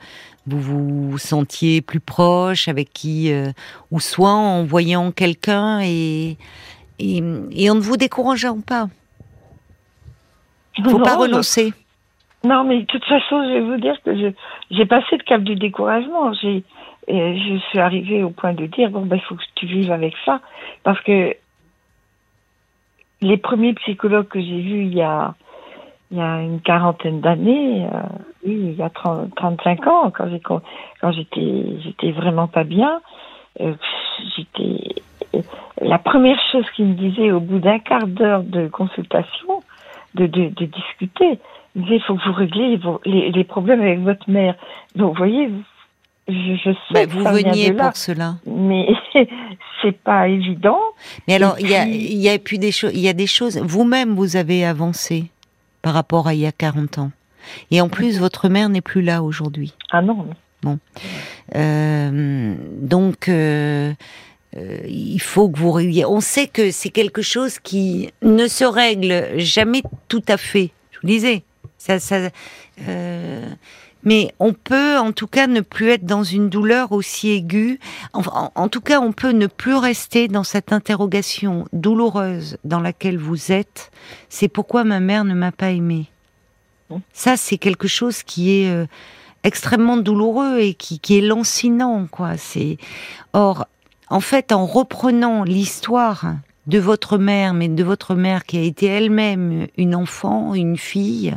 vous 0.47 1.12
vous 1.12 1.17
sentiez 1.17 1.82
plus 1.82 1.99
proche, 1.99 2.69
avec 2.69 2.93
qui, 2.93 3.32
euh, 3.32 3.52
ou 3.91 3.99
soit 3.99 4.32
en 4.32 4.63
voyant 4.63 5.12
quelqu'un 5.12 5.82
et, 5.82 6.38
et, 6.97 7.21
et 7.52 7.69
en 7.69 7.76
ne 7.76 7.82
vous 7.82 7.97
décourageant 7.97 8.62
pas. 8.62 8.88
Il 10.78 10.89
faut 10.89 10.99
pas 10.99 11.17
renoncer. 11.17 11.73
Non, 12.45 12.63
mais 12.63 12.80
de 12.80 12.86
toute 12.86 13.06
façon, 13.06 13.43
je 13.43 13.54
vais 13.54 13.62
vous 13.62 13.78
dire 13.78 13.95
que 14.04 14.34
j'ai 14.71 14.86
passé 14.86 15.08
le 15.12 15.23
cap 15.23 15.43
du 15.43 15.56
découragement. 15.56 16.34
J'ai 16.34 16.63
et 17.08 17.38
je 17.38 17.58
suis 17.70 17.80
arrivée 17.80 18.24
au 18.24 18.30
point 18.30 18.54
de 18.54 18.66
dire 18.66 18.89
bon 18.89 19.02
ben 19.02 19.18
il 19.18 19.22
faut 19.22 19.36
que 19.36 19.44
tu 19.56 19.66
vives 19.66 19.92
avec 19.92 20.13
ça 20.26 20.39
parce 20.84 21.00
que 21.02 21.36
les 23.22 23.38
premiers 23.38 23.74
psychologues 23.74 24.28
que 24.28 24.39
j'ai 24.39 24.62
vus 24.62 24.84
il 24.86 24.94
y 24.94 25.02
a 25.02 25.36
il 26.12 26.20
y 26.20 26.22
a 26.22 26.42
une 26.42 26.62
quarantaine 26.62 27.22
d'années, 27.22 27.88
euh, 27.92 28.02
oui, 28.46 28.54
il 28.54 28.76
y 28.76 28.84
a 28.84 28.89
30, 28.92 29.34
35 29.36 29.88
ans, 29.88 30.12
quand 30.12 30.30
j'ai 30.30 30.39
quand 30.39 30.62
j'étais 31.12 31.66
j'étais 31.84 32.12
vraiment 32.12 32.48
pas 32.48 32.63
bien, 32.63 33.02
euh, 33.62 33.74
j'étais 34.36 35.02
la 35.82 35.98
première 35.98 36.39
chose 36.52 36.70
qu'ils 36.76 36.86
me 36.86 36.94
disaient 36.94 37.32
au 37.32 37.39
bout 37.39 37.60
d'un 37.60 37.80
quart 37.80 38.06
d'heure 38.06 38.44
de 38.44 38.68
consultation, 38.68 39.63
de, 40.13 40.28
de, 40.28 40.50
de 40.50 40.66
discuter, 40.66 41.39
il 41.76 42.02
faut 42.02 42.16
que 42.16 42.24
vous 42.26 42.34
régliez 42.34 42.80
les, 43.06 43.32
les, 43.32 43.44
problèmes 43.44 43.82
avec 43.82 44.00
votre 44.00 44.30
mère. 44.30 44.56
Donc 44.96 45.13
vous 45.13 45.18
voyez, 45.18 45.50
je, 46.28 46.34
je 46.34 46.72
sais 46.72 46.94
bah, 46.94 47.06
vous 47.06 47.24
veniez 47.24 47.74
pour 47.74 47.96
cela. 47.96 48.36
Mais 48.46 48.88
c'est 49.82 49.98
pas 50.04 50.28
évident. 50.28 50.80
Mais 51.28 51.36
alors, 51.36 51.58
il 51.60 51.70
y 51.70 51.76
a, 51.76 51.86
y 51.86 52.30
a 52.30 52.38
puis 52.40 52.60
des 52.60 52.72
choses, 52.72 52.92
il 52.94 53.02
y 53.02 53.10
a 53.10 53.14
des 53.14 53.28
choses, 53.28 53.58
vous-même, 53.58 54.16
vous 54.16 54.36
avez 54.36 54.66
avancé 54.66 55.26
par 55.82 55.94
rapport 55.94 56.28
à 56.28 56.34
il 56.34 56.40
y 56.40 56.46
a 56.46 56.52
40 56.52 57.00
ans. 57.00 57.12
Et 57.72 57.82
en 57.82 57.90
plus, 57.90 58.20
votre 58.20 58.50
mère 58.50 58.70
n'est 58.70 58.82
plus 58.82 59.02
là 59.02 59.22
aujourd'hui. 59.22 59.74
Ah 59.92 60.02
non. 60.02 60.28
Bon. 60.62 60.80
Euh, 61.56 62.56
donc, 62.80 63.28
euh, 63.28 63.94
euh, 64.56 64.78
il 64.88 65.20
faut 65.20 65.50
que 65.50 65.60
vous 65.60 65.78
On 66.08 66.22
sait 66.22 66.48
que 66.48 66.72
c'est 66.72 66.90
quelque 66.90 67.22
chose 67.22 67.60
qui 67.60 68.12
ne 68.22 68.48
se 68.48 68.64
règle 68.64 69.38
jamais 69.40 69.84
tout 70.08 70.24
à 70.30 70.38
fait. 70.38 70.72
Je 70.92 71.00
vous 71.02 71.08
disais. 71.08 71.44
Ça, 71.78 72.00
ça, 72.00 72.30
mais 74.04 74.34
on 74.39 74.54
peut 74.54 74.98
en 74.98 75.12
tout 75.12 75.28
cas 75.28 75.48
ne 75.48 75.62
plus 75.62 75.89
être 75.89 76.06
dans 76.06 76.24
une 76.24 76.50
douleur 76.50 76.92
aussi 76.92 77.32
aiguë. 77.32 77.80
En, 78.13 78.68
tout 78.70 78.82
cas, 78.82 79.00
on 79.00 79.12
peut 79.12 79.32
ne 79.32 79.48
plus 79.48 79.76
rester 79.76 80.28
dans 80.28 80.44
cette 80.44 80.74
interrogation 80.74 81.66
douloureuse 81.74 82.58
dans 82.63 82.80
laquelle 82.80 83.18
vous 83.18 83.52
êtes. 83.52 83.92
C'est 84.30 84.48
pourquoi 84.48 84.84
ma 84.84 85.00
mère 85.00 85.24
ne 85.24 85.34
m'a 85.34 85.52
pas 85.52 85.72
aimé. 85.72 86.08
Ça, 87.13 87.38
c'est 87.38 87.58
quelque 87.58 87.88
chose 87.88 88.22
qui 88.22 88.52
est 88.52 88.70
euh, 88.70 88.86
extrêmement 89.44 89.98
douloureux 89.98 90.60
et 90.60 90.74
qui, 90.76 91.00
qui 91.00 91.18
est 91.18 91.22
lancinant, 91.22 92.08
quoi. 92.12 92.38
C'est 92.38 92.78
or, 93.32 93.66
en 94.10 94.20
fait, 94.20 94.52
en 94.52 94.68
reprenant 94.68 95.44
l'histoire 95.44 96.36
de 96.68 96.80
votre 96.80 97.18
mère, 97.18 97.54
mais 97.54 97.68
de 97.68 97.84
votre 97.84 98.16
mère 98.16 98.46
qui 98.46 98.58
a 98.58 98.62
été 98.62 98.86
elle-même 98.86 99.68
une 99.78 99.96
enfant, 99.96 100.54
une 100.54 100.78
fille, 100.78 101.36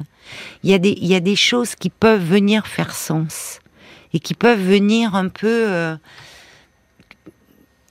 il 0.62 0.70
y, 0.70 0.74
a 0.74 0.78
des, 0.78 0.90
il 0.90 1.06
y 1.06 1.14
a 1.14 1.20
des 1.20 1.36
choses 1.36 1.74
qui 1.74 1.90
peuvent 1.90 2.24
venir 2.24 2.66
faire 2.66 2.92
sens 2.92 3.60
et 4.12 4.20
qui 4.20 4.34
peuvent 4.34 4.60
venir 4.60 5.14
un 5.14 5.28
peu 5.28 5.46
euh, 5.68 5.96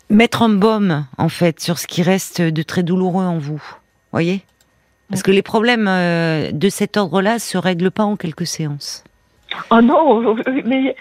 mettre 0.10 0.42
un 0.42 0.50
baume, 0.50 1.06
en 1.18 1.30
fait, 1.30 1.60
sur 1.60 1.78
ce 1.78 1.88
qui 1.88 2.04
reste 2.04 2.42
de 2.42 2.64
très 2.64 2.84
douloureux 2.84 3.26
en 3.26 3.38
vous. 3.38 3.62
Voyez? 4.12 4.42
Parce 5.10 5.22
que 5.22 5.32
les 5.32 5.44
problèmes 5.44 5.88
euh, 5.88 6.52
de 6.52 6.70
cet 6.70 6.98
ordre-là 6.98 7.38
se 7.38 7.58
règlent 7.58 7.92
pas 7.92 8.04
en 8.04 8.16
quelques 8.16 8.48
séances. 8.48 9.04
Oh 9.70 9.82
non, 9.82 10.36
mais 10.66 10.96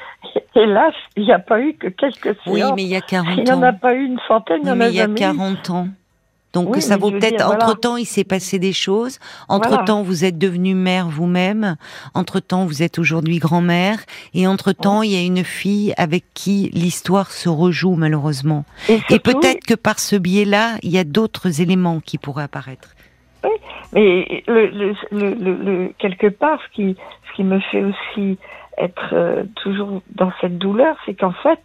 hélas, 0.54 0.94
il 1.16 1.24
n'y 1.24 1.32
a 1.32 1.38
pas 1.38 1.60
eu 1.60 1.74
que 1.74 1.88
quelques 1.88 2.36
séances. 2.44 2.46
Oui, 2.46 2.62
mais 2.76 2.82
il 2.82 2.88
y 2.88 2.96
a 2.96 3.00
40 3.00 3.26
ans. 3.26 3.34
Il 3.38 3.44
n'y 3.44 3.52
en 3.52 3.62
a 3.62 3.72
pas 3.72 3.94
eu 3.94 4.04
une 4.04 4.20
centaine, 4.28 4.60
il 4.62 4.68
y 4.68 4.70
en 4.70 4.72
a 4.72 4.76
mais 4.76 4.88
il 4.90 4.96
y 4.96 5.00
a 5.00 5.08
40 5.08 5.70
ans. 5.70 5.88
Donc 6.54 6.76
ça 6.76 6.96
vaut 6.96 7.10
peut-être. 7.10 7.44
Entre 7.44 7.78
temps, 7.78 7.96
il 7.96 8.06
s'est 8.06 8.24
passé 8.24 8.58
des 8.58 8.72
choses. 8.72 9.18
Entre 9.48 9.84
temps, 9.84 10.02
vous 10.02 10.24
êtes 10.24 10.38
devenue 10.38 10.74
mère 10.74 11.08
vous-même. 11.08 11.76
Entre 12.14 12.40
temps, 12.40 12.64
vous 12.64 12.82
êtes 12.82 12.98
aujourd'hui 12.98 13.38
grand-mère. 13.38 13.98
Et 14.32 14.46
entre 14.46 14.72
temps, 14.72 15.02
il 15.02 15.10
y 15.10 15.16
a 15.16 15.22
une 15.22 15.44
fille 15.44 15.92
avec 15.96 16.24
qui 16.34 16.70
l'histoire 16.72 17.30
se 17.30 17.48
rejoue 17.48 17.96
malheureusement. 17.96 18.64
Et, 18.88 19.18
peut-être 19.18 19.64
que 19.66 19.74
par 19.74 19.98
ce 19.98 20.16
biais-là, 20.16 20.76
il 20.82 20.90
y 20.90 20.98
a 20.98 21.04
d'autres 21.04 21.60
éléments 21.60 22.00
qui 22.00 22.18
pourraient 22.18 22.44
apparaître. 22.44 22.94
Oui, 23.42 23.50
mais 23.92 24.42
le, 24.46 24.96
le, 25.10 25.92
quelque 25.98 26.28
part, 26.28 26.58
ce 26.68 26.74
qui, 26.74 26.96
ce 27.28 27.36
qui 27.36 27.44
me 27.44 27.60
fait 27.60 27.82
aussi 27.82 28.38
être 28.78 29.10
euh, 29.12 29.44
toujours 29.62 30.02
dans 30.14 30.32
cette 30.40 30.58
douleur, 30.58 30.96
c'est 31.04 31.14
qu'en 31.14 31.32
fait, 31.32 31.60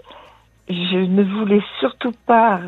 je 0.69 0.97
ne 0.97 1.23
voulais 1.23 1.61
surtout 1.79 2.13
pas 2.25 2.59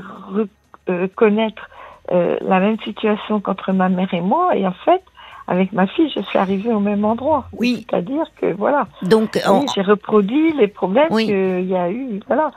reconnaître 0.88 1.70
euh, 2.12 2.38
la 2.42 2.60
même 2.60 2.78
situation 2.84 3.40
qu'entre 3.40 3.72
ma 3.72 3.90
mère 3.90 4.14
et 4.14 4.22
moi. 4.22 4.56
Et 4.56 4.68
en 4.68 4.74
fait, 4.86 5.02
avec 5.48 5.72
ma 5.72 5.88
fille, 5.88 6.12
je 6.16 6.22
suis 6.22 6.38
arrivée 6.38 6.74
au 6.74 6.80
même 6.80 7.06
endroit. 7.06 7.46
Oui. 7.54 7.86
C'est-à-dire 7.90 8.26
que 8.40 8.54
voilà. 8.54 8.88
Donc, 9.04 9.40
j'ai 9.76 9.82
reproduit 9.82 10.54
les 10.54 10.68
problèmes 10.68 11.10
qu'il 11.10 11.68
y 11.68 11.76
a 11.76 11.90
eu. 11.90 12.20
Voilà. 12.28 12.52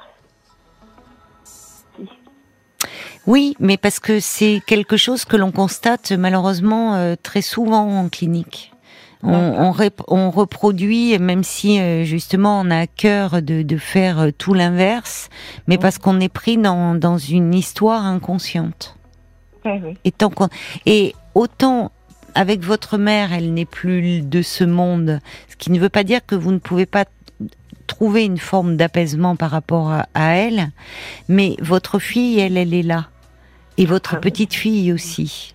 Oui, 3.26 3.56
mais 3.58 3.76
parce 3.76 4.00
que 4.00 4.20
c'est 4.20 4.60
quelque 4.66 4.96
chose 4.96 5.24
que 5.24 5.36
l'on 5.36 5.50
constate 5.50 6.12
malheureusement 6.12 6.94
euh, 6.94 7.14
très 7.22 7.40
souvent 7.40 8.00
en 8.00 8.08
clinique. 8.08 8.72
On, 9.26 9.72
on, 10.08 10.30
reproduit, 10.30 11.18
même 11.18 11.44
si 11.44 11.80
euh, 11.80 12.04
justement 12.04 12.60
on 12.60 12.70
a 12.70 12.80
à 12.80 12.86
cœur 12.86 13.40
de, 13.40 13.62
de 13.62 13.76
faire 13.78 14.26
tout 14.36 14.52
l'inverse, 14.52 15.30
mais 15.66 15.78
parce 15.78 15.96
qu'on 15.96 16.20
est 16.20 16.28
pris 16.28 16.58
dans, 16.58 16.94
dans 16.94 17.16
une 17.16 17.54
histoire 17.54 18.04
inconsciente. 18.04 18.98
Et, 20.04 20.12
tant 20.12 20.30
et 20.86 21.14
autant 21.34 21.90
avec 22.34 22.62
votre 22.62 22.98
mère, 22.98 23.32
elle 23.32 23.54
n'est 23.54 23.64
plus 23.64 24.20
de 24.20 24.42
ce 24.42 24.64
monde, 24.64 25.20
ce 25.48 25.56
qui 25.56 25.70
ne 25.70 25.78
veut 25.78 25.88
pas 25.88 26.04
dire 26.04 26.24
que 26.26 26.34
vous 26.34 26.52
ne 26.52 26.58
pouvez 26.58 26.86
pas 26.86 27.04
trouver 27.86 28.24
une 28.24 28.38
forme 28.38 28.76
d'apaisement 28.76 29.36
par 29.36 29.50
rapport 29.50 29.92
à, 29.92 30.06
elle, 30.34 30.70
mais 31.28 31.56
votre 31.60 31.98
fille, 31.98 32.38
elle, 32.40 32.56
elle 32.56 32.74
est 32.74 32.82
là. 32.82 33.08
Et 33.76 33.86
votre 33.86 34.16
ah 34.16 34.20
petite 34.20 34.54
fille 34.54 34.92
aussi. 34.92 35.54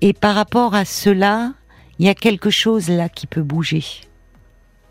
Et 0.00 0.12
par 0.12 0.34
rapport 0.34 0.74
à 0.74 0.84
cela, 0.84 1.52
il 1.98 2.06
y 2.06 2.08
a 2.08 2.14
quelque 2.14 2.50
chose 2.50 2.88
là 2.88 3.08
qui 3.08 3.26
peut 3.26 3.42
bouger. 3.42 3.84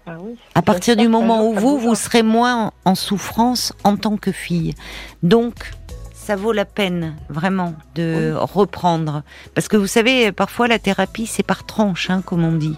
Ah 0.05 0.17
à 0.55 0.61
partir 0.61 0.95
du 0.95 1.07
moment 1.07 1.47
où 1.47 1.53
vous, 1.53 1.77
vous 1.77 1.95
serez 1.95 2.23
moins 2.23 2.71
en 2.85 2.95
souffrance 2.95 3.73
en 3.83 3.95
tant 3.95 4.17
que 4.17 4.31
fille. 4.31 4.73
Donc, 5.21 5.71
ça 6.29 6.35
vaut 6.35 6.51
la 6.51 6.65
peine 6.65 7.15
vraiment 7.27 7.73
de 7.95 8.35
reprendre. 8.37 9.23
Parce 9.55 9.67
que 9.67 9.77
vous 9.77 9.87
savez, 9.87 10.31
parfois 10.31 10.67
la 10.67 10.77
thérapie, 10.77 11.25
c'est 11.25 11.41
par 11.41 11.65
tranche, 11.65 12.11
hein, 12.11 12.21
comme 12.23 12.43
on 12.43 12.51
dit. 12.51 12.75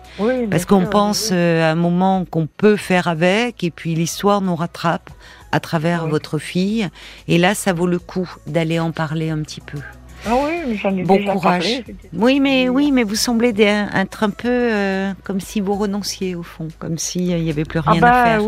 Parce 0.49 0.63
qu'on 0.63 0.85
pense 0.85 1.31
euh, 1.33 1.61
à 1.61 1.71
un 1.71 1.75
moment 1.75 2.23
qu'on 2.23 2.47
peut 2.47 2.77
faire 2.77 3.09
avec, 3.09 3.61
et 3.65 3.69
puis 3.69 3.93
l'histoire 3.93 4.39
nous 4.39 4.55
rattrape 4.55 5.09
à 5.51 5.59
travers 5.59 6.07
votre 6.07 6.37
fille. 6.37 6.87
Et 7.27 7.37
là, 7.37 7.53
ça 7.53 7.73
vaut 7.73 7.87
le 7.87 7.99
coup 7.99 8.33
d'aller 8.47 8.79
en 8.79 8.93
parler 8.93 9.31
un 9.31 9.39
petit 9.39 9.59
peu. 9.59 9.79
Ah 10.25 10.35
oui, 10.35 10.77
j'en 10.77 10.95
ai 10.95 11.03
bon 11.03 11.21
courage. 11.25 11.83
oui, 12.13 12.39
mais 12.39 12.69
oui, 12.69 12.91
mais 12.91 13.03
vous 13.03 13.15
semblez 13.15 13.53
être 13.59 14.23
un 14.23 14.29
peu 14.29 14.47
euh, 14.47 15.11
comme 15.23 15.41
si 15.41 15.59
vous 15.59 15.73
renonciez 15.73 16.35
au 16.35 16.43
fond, 16.43 16.67
comme 16.79 16.97
s'il 16.97 17.35
n'y 17.35 17.49
avait 17.49 17.65
plus 17.65 17.79
rien 17.79 17.93
ah 17.95 17.97
à 17.97 17.99
bah 17.99 18.23
faire. 18.23 18.41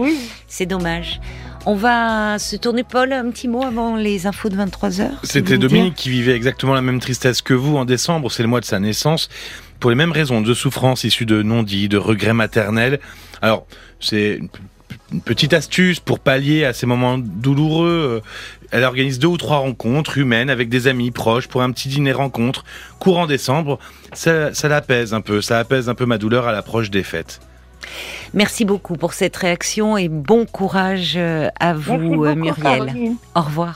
C'est 0.48 0.68
dommage. 0.68 1.20
On 1.66 1.76
va 1.76 2.40
se 2.40 2.58
tourner, 2.58 2.84
Paul, 2.84 3.14
un 3.14 3.32
petit 3.32 3.48
mot 3.48 3.64
avant 3.64 3.96
les 3.96 4.28
infos 4.28 4.50
de 4.50 4.56
23h. 4.58 5.12
C'était 5.24 5.58
Dominique 5.58 5.96
qui 5.96 6.10
vivait 6.10 6.36
exactement 6.36 6.74
la 6.74 6.82
même 6.82 7.00
tristesse 7.00 7.42
que 7.42 7.54
vous 7.54 7.78
en 7.78 7.86
décembre, 7.86 8.30
c'est 8.30 8.44
le 8.44 8.50
mois 8.50 8.60
de 8.60 8.66
sa 8.66 8.80
naissance, 8.80 9.30
pour 9.80 9.90
les 9.90 9.96
mêmes 9.96 10.12
raisons 10.12 10.42
de 10.42 10.54
souffrance 10.54 11.06
issues 11.06 11.26
de 11.26 11.42
non-dits, 11.42 11.88
de 11.88 11.98
regrets 11.98 12.34
maternels. 12.34 13.00
Alors, 13.42 13.66
c'est 14.02 14.42
une 15.14 15.22
petite 15.22 15.54
astuce 15.54 16.02
pour 16.02 16.20
pallier 16.20 16.66
à 16.66 16.74
ces 16.74 16.86
moments 16.86 17.18
douloureux. 17.18 18.22
Elle 18.72 18.84
organise 18.84 19.18
deux 19.20 19.28
ou 19.28 19.38
trois 19.38 19.58
rencontres 19.58 20.18
humaines 20.18 20.50
avec 20.50 20.68
des 20.68 20.88
amis 20.88 21.12
proches 21.12 21.48
pour 21.48 21.62
un 21.62 21.72
petit 21.72 21.88
dîner 21.88 22.12
rencontre 22.12 22.66
courant 23.00 23.26
décembre. 23.26 23.80
Ça, 24.12 24.54
ça 24.54 24.68
l'apaise 24.68 25.14
un 25.14 25.22
peu, 25.22 25.42
ça 25.42 25.60
apaise 25.60 25.88
un 25.88 25.96
peu 25.96 26.06
ma 26.06 26.18
douleur 26.18 26.46
à 26.46 26.52
l'approche 26.52 26.90
des 26.90 27.04
fêtes. 27.04 27.40
Merci 28.34 28.66
beaucoup 28.66 28.96
pour 28.96 29.14
cette 29.14 29.36
réaction 29.36 29.98
et 29.98 30.10
bon 30.10 30.46
courage 30.46 31.14
euh, 31.18 31.50
à 31.60 31.74
vous, 31.74 31.98
beaucoup, 31.98 32.36
Muriel. 32.36 33.14
Au 33.36 33.42
revoir. 33.42 33.72